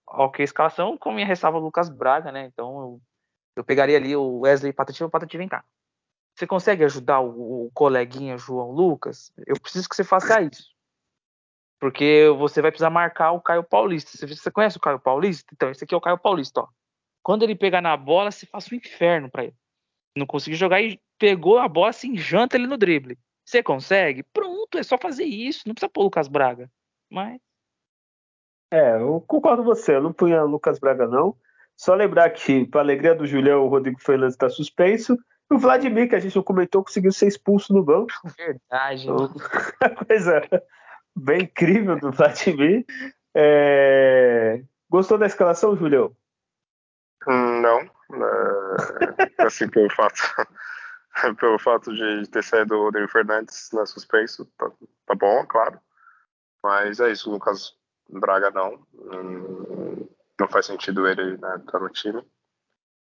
[0.08, 2.46] ok a escalação, com minha ressalva o Lucas Braga, né?
[2.46, 3.02] Então eu,
[3.58, 5.64] eu pegaria ali o Wesley Patati, o Patati vem cá.
[6.36, 9.32] Você consegue ajudar o, o, coleguinha João Lucas?
[9.46, 10.72] Eu preciso que você faça isso.
[11.80, 14.12] Porque você vai precisar marcar o Caio Paulista.
[14.16, 15.52] Você, você conhece o Caio Paulista?
[15.54, 16.68] Então, esse aqui é o Caio Paulista, ó.
[17.24, 19.56] Quando ele pegar na bola, você faz um inferno para ele.
[20.16, 23.18] Não conseguiu jogar e pegou a bola, assim, janta ele no drible.
[23.46, 24.24] Você consegue?
[24.32, 25.64] Pronto, é só fazer isso.
[25.66, 26.70] Não precisa pôr o Lucas Braga.
[27.10, 27.40] Mas
[28.72, 31.36] é, eu concordo com você, eu não punha Lucas Braga, não.
[31.76, 35.18] Só lembrar que, para alegria do Julião, o Rodrigo Fernandes está suspenso.
[35.52, 38.14] E o Vladimir, que a gente não comentou, conseguiu ser expulso no banco.
[38.38, 39.04] Verdade.
[39.04, 39.34] Então,
[40.08, 40.42] coisa
[41.14, 42.86] bem incrível do Vladimir.
[43.36, 44.64] É...
[44.90, 46.16] Gostou da escalação, Julião?
[47.28, 47.80] Hum, não.
[47.80, 49.44] É...
[49.44, 50.22] assim, pelo fato,
[51.40, 54.72] pelo fato de ter saído o Rodrigo Fernandes na suspenso, tá,
[55.06, 55.80] tá bom, claro.
[56.64, 57.76] Mas é isso, o Lucas
[58.10, 58.86] Braga não.
[60.40, 62.24] Não faz sentido ele estar né, tá no time.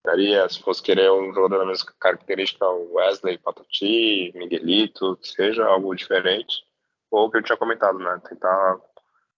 [0.04, 5.66] Daria, se fosse querer um jogador da mesma característica, o Wesley, Patati, Miguelito, que seja
[5.66, 6.64] algo diferente.
[7.12, 8.22] Ou o que eu tinha comentado, né?
[8.28, 8.80] Tentar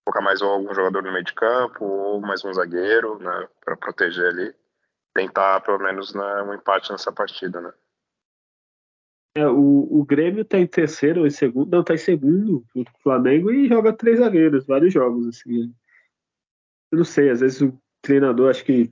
[0.06, 3.48] colocar mais algum jogador no meio de campo, ou mais um zagueiro, né?
[3.64, 4.56] Para proteger ali.
[5.14, 7.74] Tentar, pelo menos, né, um empate nessa partida, né?
[9.36, 12.84] É, o, o Grêmio tá em terceiro ou em segundo, não, tá em segundo o
[13.02, 15.74] Flamengo e joga três zagueiros, vários jogos assim.
[16.92, 18.92] Eu não sei, às vezes o treinador acho que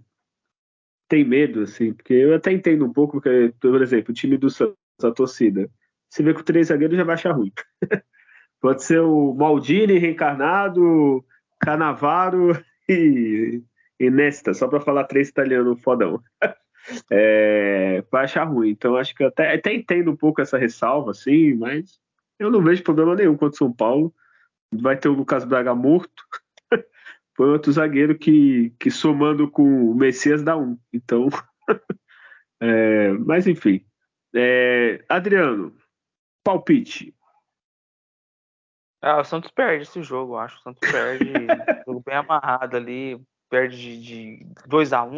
[1.10, 4.50] tem medo, assim, porque eu até entendo um pouco, porque, por exemplo, o time do
[4.50, 5.70] Santos, a torcida,
[6.10, 7.52] você vê que o três zagueiros já vai achar ruim.
[8.62, 11.26] Pode ser o Maldini reencarnado,
[11.60, 12.52] Canavaro
[12.88, 13.62] e,
[14.00, 16.22] Inesta, só para falar três italiano fodão.
[17.12, 18.70] é, vai achar ruim.
[18.70, 22.00] Então acho que até, até entendo um pouco essa ressalva, assim, mas
[22.38, 24.14] eu não vejo problema nenhum contra o São Paulo.
[24.72, 26.24] Vai ter o Lucas Braga morto.
[27.36, 30.78] Foi outro zagueiro que, que somando com o Messias dá um.
[30.94, 31.28] Então,
[32.62, 33.86] é, mas enfim.
[34.36, 35.76] É, Adriano,
[36.44, 37.16] palpite.
[39.02, 40.58] Ah, o Santos perde esse jogo, eu acho.
[40.58, 41.32] O Santos perde.
[41.88, 43.20] jogo bem amarrado ali.
[43.50, 45.10] Perde de 2x1,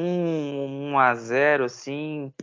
[0.93, 2.33] 1x0, assim.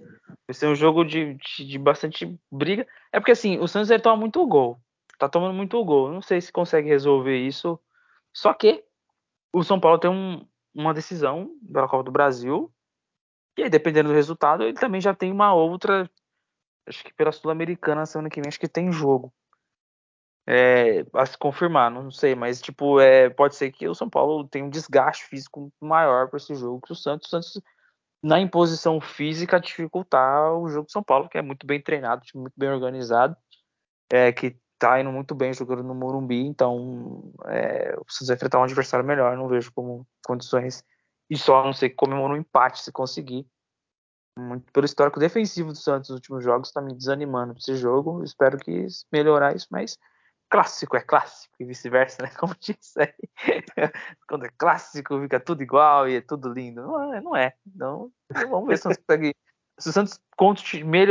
[0.47, 2.87] Vai ser um jogo de, de, de, bastante briga.
[3.13, 4.79] É porque assim, o Santos ele toma muito gol.
[5.19, 6.13] Tá tomando muito gol.
[6.13, 7.79] Não sei se consegue resolver isso.
[8.35, 8.85] Só que
[9.53, 12.71] o São Paulo tem um, uma decisão pela Copa do Brasil.
[13.57, 16.09] E aí, dependendo do resultado, ele também já tem uma outra.
[16.87, 19.33] Acho que pela Sul-Americana semana que vem, acho que tem jogo
[20.51, 24.49] é, a se confirmar, não sei, mas tipo, é, pode ser que o São Paulo
[24.49, 27.27] tenha um desgaste físico maior para esse jogo que o Santos.
[27.27, 27.63] O Santos,
[28.23, 32.55] na imposição física, dificultar o jogo do São Paulo, que é muito bem treinado, muito
[32.57, 33.37] bem organizado,
[34.11, 37.95] é, que tá indo muito bem jogando no Morumbi, então é,
[38.27, 40.83] vai enfrentar um adversário melhor, não vejo como condições,
[41.29, 43.47] e só a não ser que comemora um empate se conseguir.
[44.39, 48.23] Muito pelo histórico defensivo do Santos nos últimos jogos, está me desanimando esse jogo.
[48.23, 49.99] Espero que melhorar isso, mas
[50.49, 52.31] clássico é clássico e vice-versa, né?
[52.39, 53.13] Como diz aí.
[54.29, 56.83] Quando é clássico, fica tudo igual e é tudo lindo.
[56.83, 57.55] Não é, não é.
[57.67, 58.11] Então,
[58.49, 59.35] vamos ver se o Santos consegue.
[59.79, 60.21] Se o Santos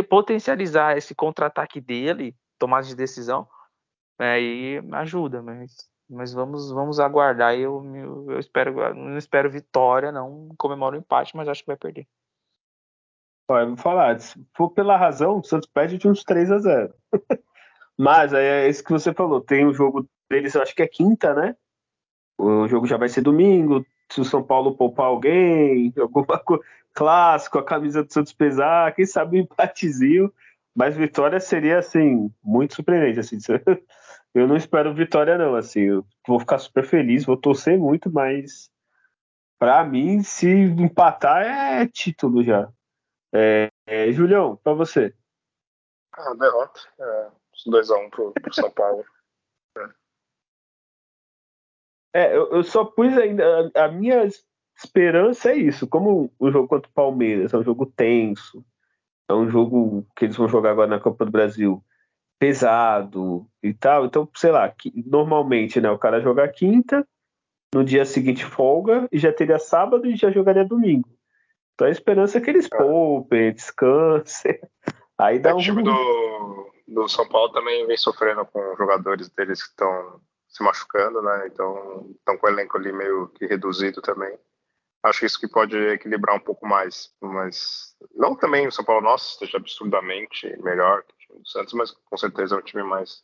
[0.10, 3.48] potencializar esse contra-ataque dele, tomada de decisão,
[4.20, 7.56] aí ajuda, mas, mas vamos, vamos aguardar.
[7.56, 11.78] Eu, eu, eu espero, não espero vitória, não comemoro o empate, mas acho que vai
[11.78, 12.06] perder.
[13.50, 16.94] Olha, vou falar, se for pela razão, o Santos perde de uns 3 a 0
[17.98, 19.42] Mas é isso que você falou.
[19.42, 21.56] Tem o jogo deles, eu acho que é quinta, né?
[22.38, 23.86] O jogo já vai ser domingo.
[24.12, 29.06] Se o São Paulo poupar alguém, alguma coisa, clássico, a camisa do Santos pesar, quem
[29.06, 30.32] sabe um empatezinho.
[30.76, 33.20] Mas vitória seria, assim, muito surpreendente.
[33.20, 33.38] Assim,
[34.36, 35.56] eu não espero vitória, não.
[35.56, 38.70] Assim, eu vou ficar super feliz, vou torcer muito, mas
[39.58, 42.70] para mim, se empatar, é título já.
[43.34, 45.14] É, é, Julião, para você.
[46.14, 46.80] Ah, derrota.
[47.00, 47.28] É,
[47.66, 49.06] 2x1 pro, pro São Paulo.
[52.14, 53.72] É, eu, eu, só pus ainda.
[53.76, 54.28] A, a, minha
[54.76, 55.88] esperança é isso.
[55.88, 58.66] Como o jogo contra o Palmeiras é um jogo tenso,
[59.30, 61.84] é um jogo que eles vão jogar agora na Copa do Brasil
[62.40, 64.06] pesado e tal.
[64.06, 67.08] Então, sei lá, que, normalmente né, o cara joga quinta,
[67.74, 71.10] no dia seguinte folga, e já teria sábado e já jogaria domingo.
[71.76, 72.78] Então a esperança é que eles é.
[72.78, 74.60] poupem, descansem.
[75.20, 75.58] Aí dá é, um.
[75.58, 81.22] time do, do São Paulo também vem sofrendo com jogadores deles que estão se machucando,
[81.22, 81.48] né?
[81.48, 84.38] Então estão com o elenco ali meio que reduzido também.
[85.04, 89.34] Acho isso que pode equilibrar um pouco mais, mas não também o São Paulo nosso
[89.34, 93.22] esteja absurdamente melhor que o time do Santos, mas com certeza é um time mais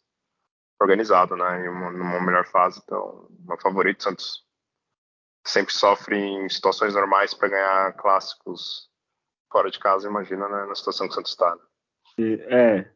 [0.79, 1.65] organizado, né?
[1.65, 4.45] Em uma, numa melhor fase, então meu favorito Santos
[5.45, 8.89] sempre sofre em situações normais para ganhar clássicos
[9.51, 11.55] fora de casa, imagina né, na situação que o Santos está.
[11.55, 11.61] Né?
[12.49, 12.92] É,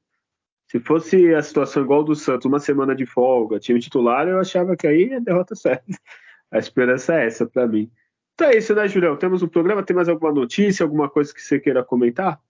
[0.70, 4.76] se fosse a situação igual do Santos, uma semana de folga, time titular, eu achava
[4.76, 5.86] que aí é derrota certa.
[6.52, 7.92] A esperança é essa para mim.
[8.34, 9.18] Então é isso, né, Julião?
[9.18, 12.42] Temos um programa, tem mais alguma notícia, alguma coisa que você queira comentar?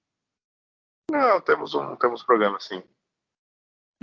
[1.10, 2.84] Não, temos um, temos um programa, sim.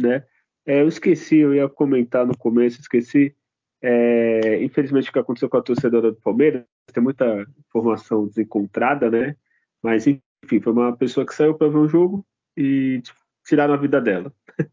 [0.01, 0.27] Né?
[0.67, 3.37] É, eu esqueci, eu ia comentar no começo, esqueci.
[3.83, 9.37] É, infelizmente, o que aconteceu com a torcedora do Palmeiras, tem muita informação desencontrada, né?
[9.83, 12.27] Mas, enfim, foi uma pessoa que saiu para ver um jogo
[12.57, 13.03] e
[13.45, 14.33] tiraram a vida dela.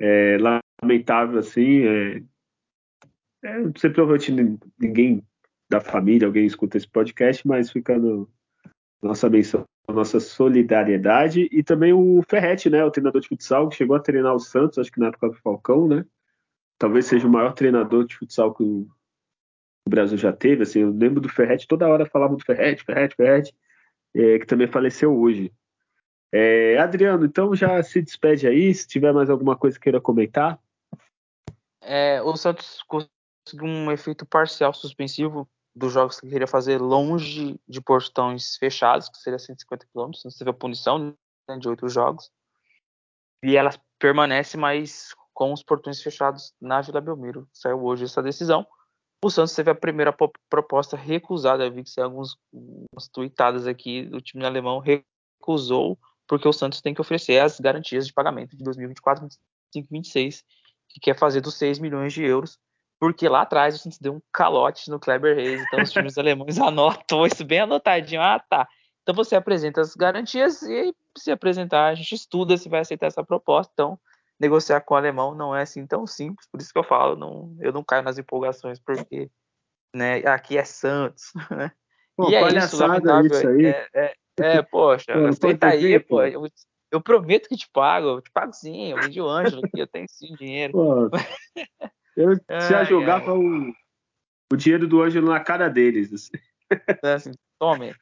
[0.00, 0.38] É
[0.80, 1.82] lamentável, assim.
[1.84, 2.22] É,
[3.42, 5.24] é, sei, provavelmente ninguém
[5.68, 8.30] da família, alguém escuta esse podcast, mas fica no,
[9.02, 11.48] nossa menção, nossa solidariedade.
[11.52, 14.78] E também o Ferretti, né, o treinador de futsal, que chegou a treinar o Santos,
[14.78, 16.04] acho que na época do Falcão, né?
[16.78, 18.88] Talvez seja o maior treinador de futsal que o,
[19.86, 20.62] o Brasil já teve.
[20.62, 23.54] Assim, eu lembro do Ferretti, toda hora falava do Ferretti, Ferretti, Ferretti,
[24.14, 25.52] é, que também faleceu hoje.
[26.32, 30.58] É, Adriano, então já se despede aí, se tiver mais alguma coisa que queira comentar.
[31.80, 37.80] É, o Santos conseguiu um efeito parcial suspensivo dos jogos que queria fazer longe de
[37.80, 41.16] portões fechados, que seria 150 km, não teve a punição
[41.48, 42.30] né, de oito jogos.
[43.42, 47.48] E ela permanece, mas com os portões fechados na Vila Belmiro.
[47.52, 48.66] Saiu hoje essa decisão.
[49.24, 50.12] O Santos teve a primeira
[50.50, 51.64] proposta recusada.
[51.64, 52.36] Eu vi que saiu algumas
[53.12, 55.98] tweetadas aqui do time alemão recusou
[56.28, 60.44] porque o Santos tem que oferecer as garantias de pagamento de 2024, 2025 2026,
[60.88, 62.58] que quer fazer dos 6 milhões de euros.
[63.00, 66.58] porque lá atrás o Santos deu um calote no Kleber Reis, então os times alemães
[66.58, 68.20] anotam isso bem anotadinho.
[68.20, 68.66] Ah, tá.
[69.02, 73.24] Então você apresenta as garantias e se apresentar, a gente estuda se vai aceitar essa
[73.24, 73.70] proposta.
[73.72, 73.98] Então,
[74.38, 77.56] negociar com o alemão não é assim tão simples, por isso que eu falo, não,
[77.60, 79.30] eu não caio nas empolgações, porque
[79.94, 81.72] né, aqui é Santos, né?
[82.16, 82.82] Pô, e é isso.
[83.26, 83.66] Isso aí.
[83.66, 86.22] É, é, é, poxa, pô, aceita aí, ver, pô.
[86.22, 86.48] Eu,
[86.90, 89.86] eu, prometo que te pago, eu te pago sim, eu vendi o Ângelo aqui, eu
[89.86, 90.72] tenho sim dinheiro.
[90.72, 91.10] Pô,
[92.16, 93.72] eu já jogava o,
[94.52, 96.12] o dinheiro do Ângelo na cara deles.
[96.12, 96.32] Assim.
[97.02, 97.94] É assim, tome.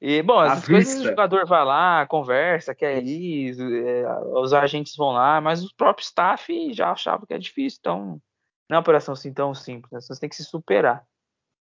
[0.00, 4.04] E, bom, essas coisas o jogador vai lá, conversa, quer ir, é,
[4.34, 8.20] os agentes vão lá, mas o próprio staff já achava que é difícil, então
[8.68, 10.00] não é uma operação assim tão simples, né?
[10.00, 11.04] você tem que se superar,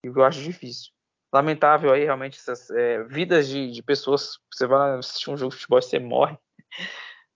[0.03, 0.91] e eu acho difícil.
[1.31, 5.57] Lamentável aí, realmente, essas é, vidas de, de, pessoas, você vai assistir um jogo de
[5.57, 6.37] futebol e você morre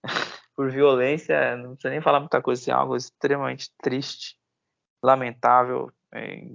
[0.56, 4.36] por violência, não precisa nem falar muita coisa, assim, é algo extremamente triste,
[5.03, 6.48] lamentável, é,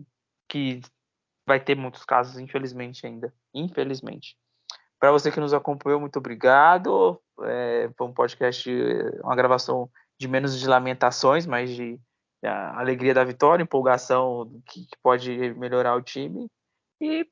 [0.48, 0.80] que
[1.46, 3.32] vai ter muitos casos, infelizmente, ainda.
[3.54, 4.36] Infelizmente.
[4.98, 7.20] Para você que nos acompanhou, muito obrigado.
[7.42, 8.68] É, foi um podcast,
[9.22, 9.88] uma gravação
[10.18, 11.98] de menos de lamentações, mas de
[12.42, 16.48] alegria da vitória, empolgação que, que pode melhorar o time.
[17.00, 17.28] E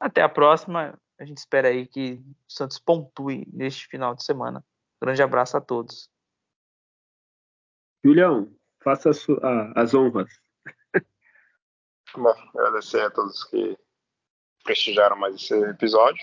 [0.00, 0.98] até a próxima.
[1.18, 4.62] A gente espera aí que o Santos pontue neste final de semana.
[5.02, 6.10] Grande abraço a todos.
[8.04, 9.10] Julião, faça
[9.74, 10.28] as honras.
[12.14, 13.76] Bom, agradecer a todos que
[14.62, 16.22] prestigiaram mais esse episódio.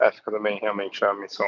[0.00, 1.46] É, fica também realmente a menção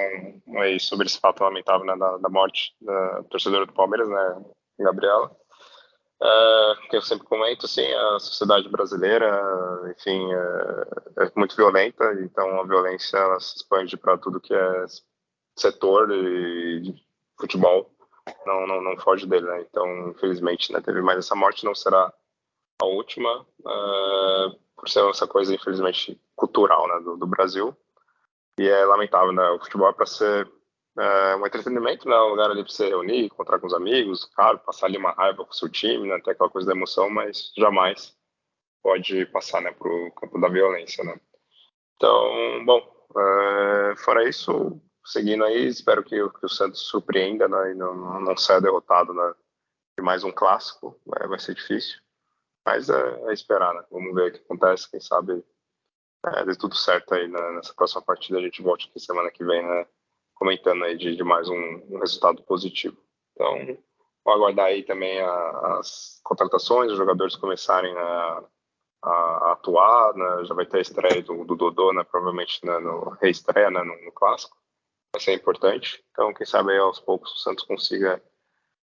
[0.58, 4.44] aí sobre esse fato lamentável né, da, da, morte da torcedora do Palmeiras, né,
[4.78, 5.36] Gabriela.
[6.24, 9.28] É, que eu sempre comento, assim, a sociedade brasileira,
[9.94, 14.84] enfim, é, é muito violenta, então a violência ela se expande para tudo que é
[15.54, 16.94] setor de
[17.38, 17.94] futebol,
[18.46, 19.66] não, não, não foge dele, né?
[19.68, 22.10] Então, infelizmente, né, teve mais essa morte, não será
[22.80, 27.76] a última, uh, por ser essa coisa, infelizmente, cultural né, do, do, Brasil.
[28.58, 29.46] E é lamentável, né?
[29.50, 30.50] O futebol é para ser
[30.96, 32.16] uh, um entretenimento, né?
[32.16, 35.44] Um lugar ali para você reunir, encontrar com os amigos, claro, passar ali uma raiva
[35.44, 36.20] com o seu time, né?
[36.20, 38.16] Ter aquela coisa da emoção, mas jamais
[38.82, 41.18] pode passar, né, para o campo da violência, né?
[41.96, 47.72] Então, bom, uh, fora isso, seguindo aí, espero que, que o Santos surpreenda, né?
[47.72, 49.34] E não, não saia derrotado, né?
[49.96, 52.04] De mais um clássico, né, vai ser difícil.
[52.64, 53.84] Mas é, é, esperar, né?
[53.90, 54.90] Vamos ver o que acontece.
[54.90, 55.44] Quem sabe
[56.26, 57.50] é, tudo certo aí né?
[57.52, 58.38] nessa próxima partida.
[58.38, 59.86] A gente volta aqui semana que vem, né?
[60.44, 62.98] Comentando aí de, de mais um, um, resultado positivo.
[63.32, 63.78] Então,
[64.22, 68.44] vou aguardar aí também a, as contratações, os jogadores começarem a,
[69.02, 70.44] a, a atuar, né?
[70.44, 72.04] Já vai ter a estreia do, do Dodô, né?
[72.04, 72.78] Provavelmente né?
[72.78, 73.82] no reestreia, né?
[73.82, 74.54] No, no clássico.
[75.14, 76.04] Vai ser importante.
[76.10, 78.22] Então, quem sabe aí aos poucos o Santos consiga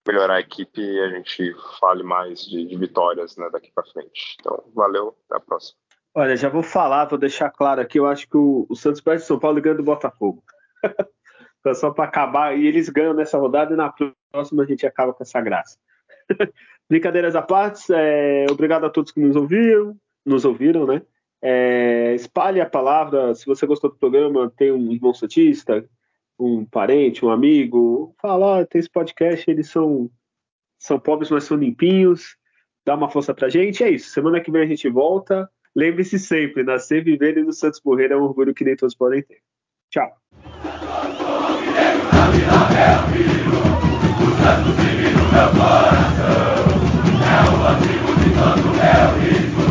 [0.07, 4.37] melhorar a equipe e a gente fale mais de, de vitórias né, daqui para frente.
[4.39, 5.79] Então, valeu, até a próxima.
[6.15, 9.23] Olha, já vou falar, vou deixar claro aqui, eu acho que o, o Santos perde
[9.23, 10.45] São Paulo ganha do Botafogo.
[11.67, 13.93] então, só para acabar, e eles ganham nessa rodada e na
[14.31, 15.77] próxima a gente acaba com essa graça.
[16.89, 21.03] Brincadeiras à parte, é, obrigado a todos que nos ouviram, nos ouviram, né?
[21.43, 25.85] É, espalhe a palavra, se você gostou do programa, tem um irmão santista,
[26.39, 30.09] um parente, um amigo, fala, tem esse podcast, eles são,
[30.79, 32.37] são pobres, mas são limpinhos,
[32.85, 33.83] dá uma força pra gente.
[33.83, 35.51] É isso, semana que vem a gente volta.
[35.75, 39.23] Lembre-se sempre, nascer, viver e no Santos morrer é um orgulho que nem todos podem
[39.23, 39.41] ter.
[39.91, 40.17] Tchau
[42.31, 43.61] vida é amigo,
[44.21, 46.67] o santo vive no meu coração.
[47.23, 49.65] É o antigo de todo meu riso,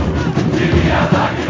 [0.56, 1.45] de minha saída